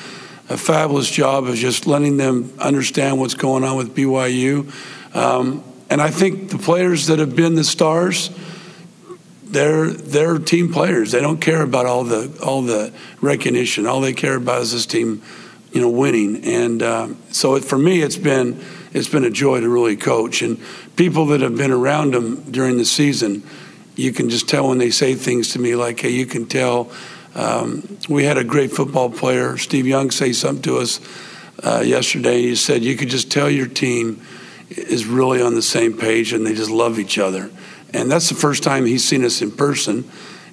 a 0.50 0.58
fabulous 0.58 1.10
job 1.12 1.46
of 1.46 1.54
just 1.54 1.86
letting 1.86 2.18
them 2.18 2.52
understand 2.58 3.20
what's 3.20 3.36
going 3.36 3.64
on 3.64 3.78
with 3.78 3.96
BYU. 3.96 4.68
Um, 5.16 5.64
and 5.92 6.02
I 6.02 6.10
think 6.10 6.50
the 6.50 6.58
players 6.58 7.06
that 7.06 7.20
have 7.20 7.36
been 7.36 7.54
the 7.54 7.64
stars 7.64 8.32
they're 9.44 9.90
they're 9.90 10.40
team 10.40 10.74
players. 10.74 11.12
They 11.12 11.22
don't 11.22 11.40
care 11.40 11.62
about 11.62 11.86
all 11.86 12.04
the 12.04 12.36
all 12.44 12.64
the 12.64 12.92
recognition. 13.22 13.86
All 13.86 14.02
they 14.02 14.14
care 14.14 14.36
about 14.36 14.64
is 14.64 14.72
this 14.72 14.88
team, 14.88 15.22
you 15.72 15.82
know, 15.82 15.90
winning. 15.90 16.44
And 16.46 16.82
uh, 16.82 17.10
so 17.32 17.56
it, 17.56 17.64
for 17.64 17.78
me, 17.78 18.02
it's 18.02 18.18
been 18.18 18.64
it's 18.92 19.08
been 19.08 19.24
a 19.24 19.30
joy 19.30 19.60
to 19.60 19.70
really 19.70 19.98
coach. 19.98 20.42
And 20.42 20.60
people 20.96 21.28
that 21.28 21.42
have 21.42 21.56
been 21.56 21.72
around 21.72 22.14
them 22.14 22.42
during 22.52 22.78
the 22.78 22.86
season, 22.86 23.44
you 24.00 24.12
can 24.12 24.30
just 24.30 24.48
tell 24.48 24.70
when 24.70 24.78
they 24.78 24.92
say 24.92 25.16
things 25.16 25.52
to 25.54 25.60
me 25.60 25.76
like, 25.76 26.00
"Hey, 26.00 26.10
you 26.10 26.26
can 26.26 26.46
tell." 26.46 26.92
Um, 27.36 27.98
we 28.10 28.24
had 28.24 28.38
a 28.38 28.44
great 28.44 28.72
football 28.72 29.10
player, 29.10 29.58
Steve 29.58 29.86
Young, 29.86 30.10
say 30.10 30.34
something 30.34 30.64
to 30.64 30.78
us 30.78 31.00
uh, 31.64 31.82
yesterday. 31.86 32.42
He 32.42 32.56
said, 32.56 32.84
"You 32.84 32.96
could 32.96 33.10
just 33.10 33.32
tell 33.32 33.50
your 33.50 33.68
team." 33.68 34.22
is 34.70 35.06
really 35.06 35.42
on 35.42 35.56
the 35.56 35.62
same 35.62 35.98
page 35.98 36.34
and 36.34 36.46
they 36.46 36.54
just 36.54 36.70
love 36.70 37.00
each 37.00 37.18
other. 37.18 37.50
And 37.94 38.12
that's 38.12 38.30
the 38.30 38.36
first 38.36 38.64
time 38.64 38.86
he's 38.86 39.04
seen 39.04 39.26
us 39.26 39.42
in 39.42 39.52
person. 39.52 40.10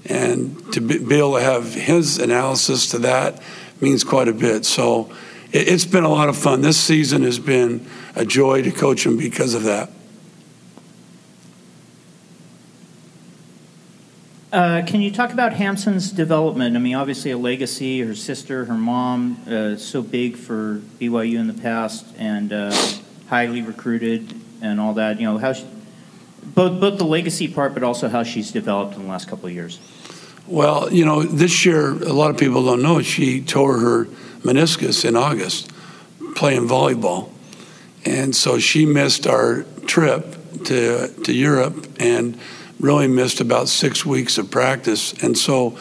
And 0.07 0.73
to 0.73 0.81
be, 0.81 0.94
able 1.16 1.35
to 1.35 1.42
have 1.42 1.75
his 1.75 2.18
analysis 2.18 2.90
to 2.90 2.99
that 3.01 3.42
means 3.81 4.05
quite 4.05 4.29
a 4.29 4.33
bit. 4.33 4.64
So 4.64 5.11
it, 5.53 5.68
has 5.68 5.85
been 5.85 6.05
a 6.05 6.09
lot 6.09 6.29
of 6.29 6.37
fun. 6.37 6.62
This 6.62 6.79
season 6.79 7.23
has 7.25 7.38
been 7.38 7.87
a 8.14 8.25
joy 8.25 8.62
to 8.62 8.71
coach 8.71 9.05
him 9.05 9.18
because 9.18 9.55
of 9.55 9.64
that. 9.64 9.90
Uh, 14.57 14.83
can 14.87 15.03
you 15.03 15.11
talk 15.11 15.35
about 15.35 15.53
Hamson's 15.53 16.11
development? 16.11 16.77
I 16.77 16.79
mean, 16.79 16.95
obviously 16.95 17.31
a 17.31 17.37
legacy. 17.37 18.01
Her 18.01 18.14
sister, 18.14 18.64
her 18.64 18.79
mom, 18.79 19.37
uh, 19.47 19.77
so 19.77 20.01
big 20.01 20.35
for 20.35 20.81
BYU 20.99 21.38
in 21.38 21.47
the 21.47 21.53
past, 21.53 22.07
and 22.16 22.51
uh, 22.55 22.75
highly 23.29 23.61
recruited, 23.61 24.35
and 24.62 24.81
all 24.81 24.95
that. 24.95 25.21
You 25.21 25.27
know, 25.27 25.37
how 25.37 25.53
she, 25.53 25.66
both 26.42 26.81
both 26.81 26.97
the 26.97 27.05
legacy 27.05 27.49
part, 27.49 27.75
but 27.75 27.83
also 27.83 28.09
how 28.09 28.23
she's 28.23 28.51
developed 28.51 28.97
in 28.97 29.03
the 29.03 29.09
last 29.11 29.29
couple 29.29 29.45
of 29.45 29.53
years. 29.53 29.79
Well, 30.47 30.90
you 30.90 31.05
know, 31.05 31.23
this 31.23 31.66
year 31.66 31.90
a 31.90 32.14
lot 32.14 32.31
of 32.31 32.38
people 32.38 32.64
don't 32.64 32.81
know 32.81 33.03
she 33.03 33.42
tore 33.42 33.81
her 33.81 34.07
meniscus 34.40 35.05
in 35.05 35.16
August 35.16 35.71
playing 36.35 36.66
volleyball, 36.66 37.29
and 38.07 38.35
so 38.35 38.59
she 38.59 38.87
missed 38.87 39.27
our 39.27 39.64
trip 39.87 40.35
to 40.64 41.09
to 41.25 41.35
Europe 41.35 41.87
and 42.01 42.38
really 42.79 43.09
missed 43.09 43.41
about 43.41 43.69
six 43.69 44.05
weeks 44.05 44.39
of 44.39 44.51
practice, 44.51 45.12
and 45.23 45.37
so 45.37 45.79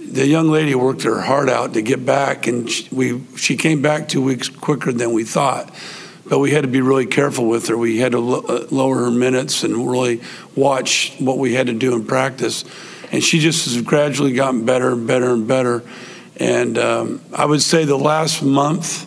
the 0.00 0.26
young 0.26 0.48
lady 0.48 0.74
worked 0.74 1.02
her 1.02 1.22
heart 1.22 1.48
out 1.48 1.74
to 1.74 1.82
get 1.82 2.04
back, 2.04 2.46
and 2.46 2.70
she, 2.70 2.88
we 2.92 3.22
she 3.36 3.56
came 3.56 3.82
back 3.82 4.08
two 4.08 4.22
weeks 4.22 4.48
quicker 4.48 4.92
than 4.92 5.12
we 5.12 5.24
thought 5.24 5.70
but 6.26 6.38
we 6.38 6.50
had 6.50 6.62
to 6.62 6.68
be 6.68 6.80
really 6.80 7.06
careful 7.06 7.46
with 7.46 7.68
her. 7.68 7.76
We 7.76 7.98
had 7.98 8.12
to 8.12 8.18
lo- 8.18 8.44
uh, 8.48 8.66
lower 8.70 9.00
her 9.00 9.10
minutes 9.10 9.62
and 9.62 9.90
really 9.90 10.22
watch 10.56 11.14
what 11.18 11.38
we 11.38 11.54
had 11.54 11.66
to 11.66 11.74
do 11.74 11.94
in 11.94 12.06
practice. 12.06 12.64
And 13.12 13.22
she 13.22 13.38
just 13.38 13.66
has 13.66 13.80
gradually 13.82 14.32
gotten 14.32 14.64
better 14.64 14.92
and 14.92 15.06
better 15.06 15.32
and 15.32 15.46
better. 15.46 15.82
And 16.36 16.78
um, 16.78 17.20
I 17.32 17.44
would 17.44 17.62
say 17.62 17.84
the 17.84 17.98
last 17.98 18.42
month, 18.42 19.06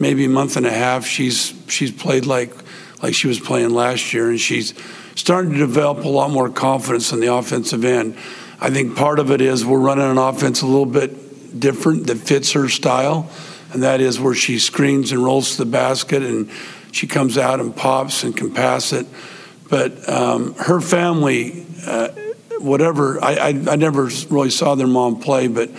maybe 0.00 0.24
a 0.24 0.28
month 0.28 0.56
and 0.56 0.64
a 0.64 0.72
half, 0.72 1.04
she's 1.04 1.52
she's 1.68 1.90
played 1.90 2.26
like 2.26 2.54
like 3.02 3.14
she 3.14 3.26
was 3.26 3.40
playing 3.40 3.70
last 3.70 4.14
year, 4.14 4.30
and 4.30 4.40
she's 4.40 4.72
starting 5.14 5.52
to 5.52 5.58
develop 5.58 6.04
a 6.04 6.08
lot 6.08 6.30
more 6.30 6.48
confidence 6.48 7.12
in 7.12 7.20
the 7.20 7.32
offensive 7.32 7.84
end. 7.84 8.16
I 8.60 8.70
think 8.70 8.96
part 8.96 9.18
of 9.18 9.30
it 9.30 9.40
is 9.40 9.64
we're 9.64 9.78
running 9.78 10.10
an 10.10 10.18
offense 10.18 10.62
a 10.62 10.66
little 10.66 10.86
bit 10.86 11.58
different 11.58 12.06
that 12.06 12.16
fits 12.16 12.52
her 12.52 12.68
style 12.68 13.28
and 13.72 13.82
that 13.82 14.00
is 14.00 14.20
where 14.20 14.34
she 14.34 14.58
screens 14.58 15.12
and 15.12 15.24
rolls 15.24 15.52
to 15.52 15.64
the 15.64 15.70
basket 15.70 16.22
and 16.22 16.50
she 16.92 17.06
comes 17.06 17.38
out 17.38 17.58
and 17.58 17.74
pops 17.74 18.22
and 18.22 18.36
can 18.36 18.52
pass 18.52 18.92
it. 18.92 19.06
But 19.68 20.08
um, 20.08 20.54
her 20.54 20.80
family, 20.80 21.64
uh, 21.86 22.08
whatever, 22.58 23.22
I, 23.24 23.34
I, 23.34 23.48
I 23.48 23.76
never 23.76 24.10
really 24.28 24.50
saw 24.50 24.74
their 24.74 24.86
mom 24.86 25.20
play, 25.20 25.48
but 25.48 25.70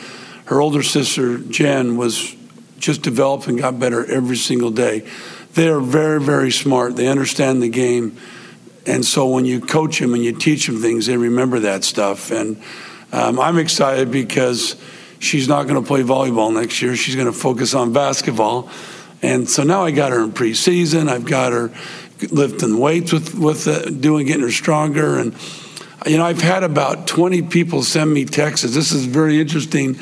her 0.46 0.60
older 0.60 0.82
sister, 0.82 1.38
Jen, 1.38 1.98
was 1.98 2.36
just 2.80 3.04
developed 3.04 3.48
and 3.48 3.58
got 3.58 3.80
better 3.80 4.06
every 4.12 4.36
single 4.38 4.72
day. 4.72 5.08
They 5.54 5.69
are 5.69 5.80
very, 5.80 6.19
very 6.19 6.52
smart. 6.52 6.96
They 6.96 7.08
understand 7.08 7.62
the 7.62 7.69
game. 7.69 8.17
And 8.86 9.06
so 9.06 9.28
when 9.28 9.46
you 9.46 9.62
coach 9.62 10.00
them 10.00 10.13
and 10.13 10.24
you 10.24 10.34
teach 10.34 10.67
them 10.67 10.82
things, 10.82 11.06
they 11.06 11.17
remember 11.17 11.60
that 11.60 11.84
stuff. 11.84 12.32
And 12.32 12.62
um, 13.12 13.39
I'm 13.39 13.58
excited 13.58 14.12
because 14.12 14.76
she's 15.19 15.48
not 15.48 15.67
going 15.67 15.82
to 15.82 15.88
play 15.88 16.02
volleyball 16.02 16.54
next 16.54 16.82
year. 16.82 16.96
She's 16.96 17.15
going 17.15 17.28
to 17.28 17.34
focus 17.34 17.74
on 17.74 17.93
basketball. 17.93 18.69
And 19.22 19.50
so 19.50 19.63
now 19.63 19.86
I 19.86 19.91
got 19.91 20.12
her 20.12 20.22
in 20.22 20.34
preseason. 20.34 21.08
I've 21.08 21.26
got 21.26 21.54
her 21.54 21.72
lifting 22.32 22.78
weights 22.78 23.13
with 23.13 23.34
with 23.36 23.67
uh, 23.67 23.86
doing 23.89 24.28
getting 24.28 24.43
her 24.43 24.52
stronger. 24.52 25.17
And 25.17 25.34
you 26.06 26.17
know, 26.17 26.26
I've 26.26 26.41
had 26.41 26.63
about 26.63 27.08
20 27.08 27.43
people 27.43 27.84
send 27.84 28.13
me 28.13 28.26
texts. 28.26 28.74
This 28.74 28.91
is 28.91 29.06
very 29.06 29.39
interesting. 29.39 29.98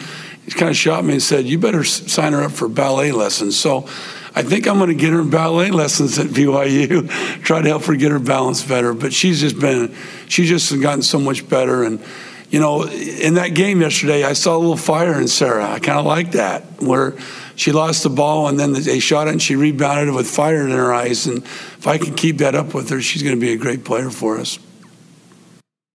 He 0.45 0.51
kind 0.51 0.69
of 0.71 0.75
shot 0.75 1.05
me 1.05 1.13
and 1.13 1.21
said, 1.21 1.45
"You 1.45 1.59
better 1.59 1.83
sign 1.83 2.33
her 2.33 2.41
up 2.41 2.51
for 2.51 2.67
ballet 2.67 3.11
lessons." 3.11 3.57
So. 3.57 3.87
I 4.33 4.43
think 4.43 4.67
I'm 4.67 4.77
going 4.77 4.89
to 4.89 4.95
get 4.95 5.11
her 5.11 5.23
ballet 5.23 5.71
lessons 5.71 6.17
at 6.17 6.27
BYU, 6.27 7.09
try 7.43 7.61
to 7.61 7.67
help 7.67 7.83
her 7.85 7.95
get 7.95 8.11
her 8.11 8.19
balance 8.19 8.63
better. 8.63 8.93
But 8.93 9.13
she's 9.13 9.41
just 9.41 9.59
been, 9.59 9.95
she's 10.27 10.47
just 10.47 10.79
gotten 10.81 11.01
so 11.01 11.19
much 11.19 11.47
better. 11.49 11.83
And 11.83 12.01
you 12.49 12.59
know, 12.59 12.83
in 12.85 13.35
that 13.35 13.49
game 13.49 13.81
yesterday, 13.81 14.23
I 14.23 14.33
saw 14.33 14.57
a 14.57 14.59
little 14.59 14.77
fire 14.77 15.19
in 15.19 15.27
Sarah. 15.29 15.69
I 15.71 15.79
kind 15.79 15.97
of 15.97 16.05
like 16.05 16.33
that, 16.33 16.81
where 16.81 17.15
she 17.55 17.71
lost 17.71 18.03
the 18.03 18.09
ball 18.09 18.47
and 18.47 18.59
then 18.59 18.73
they 18.73 18.99
shot 18.99 19.27
it 19.27 19.31
and 19.31 19.41
she 19.41 19.55
rebounded 19.55 20.09
it 20.09 20.11
with 20.17 20.27
fire 20.27 20.65
in 20.65 20.71
her 20.71 20.93
eyes. 20.93 21.27
And 21.27 21.43
if 21.43 21.87
I 21.87 21.97
can 21.97 22.13
keep 22.13 22.39
that 22.39 22.55
up 22.55 22.73
with 22.73 22.89
her, 22.89 23.01
she's 23.01 23.23
going 23.23 23.35
to 23.35 23.39
be 23.39 23.53
a 23.53 23.57
great 23.57 23.85
player 23.85 24.09
for 24.09 24.37
us. 24.37 24.59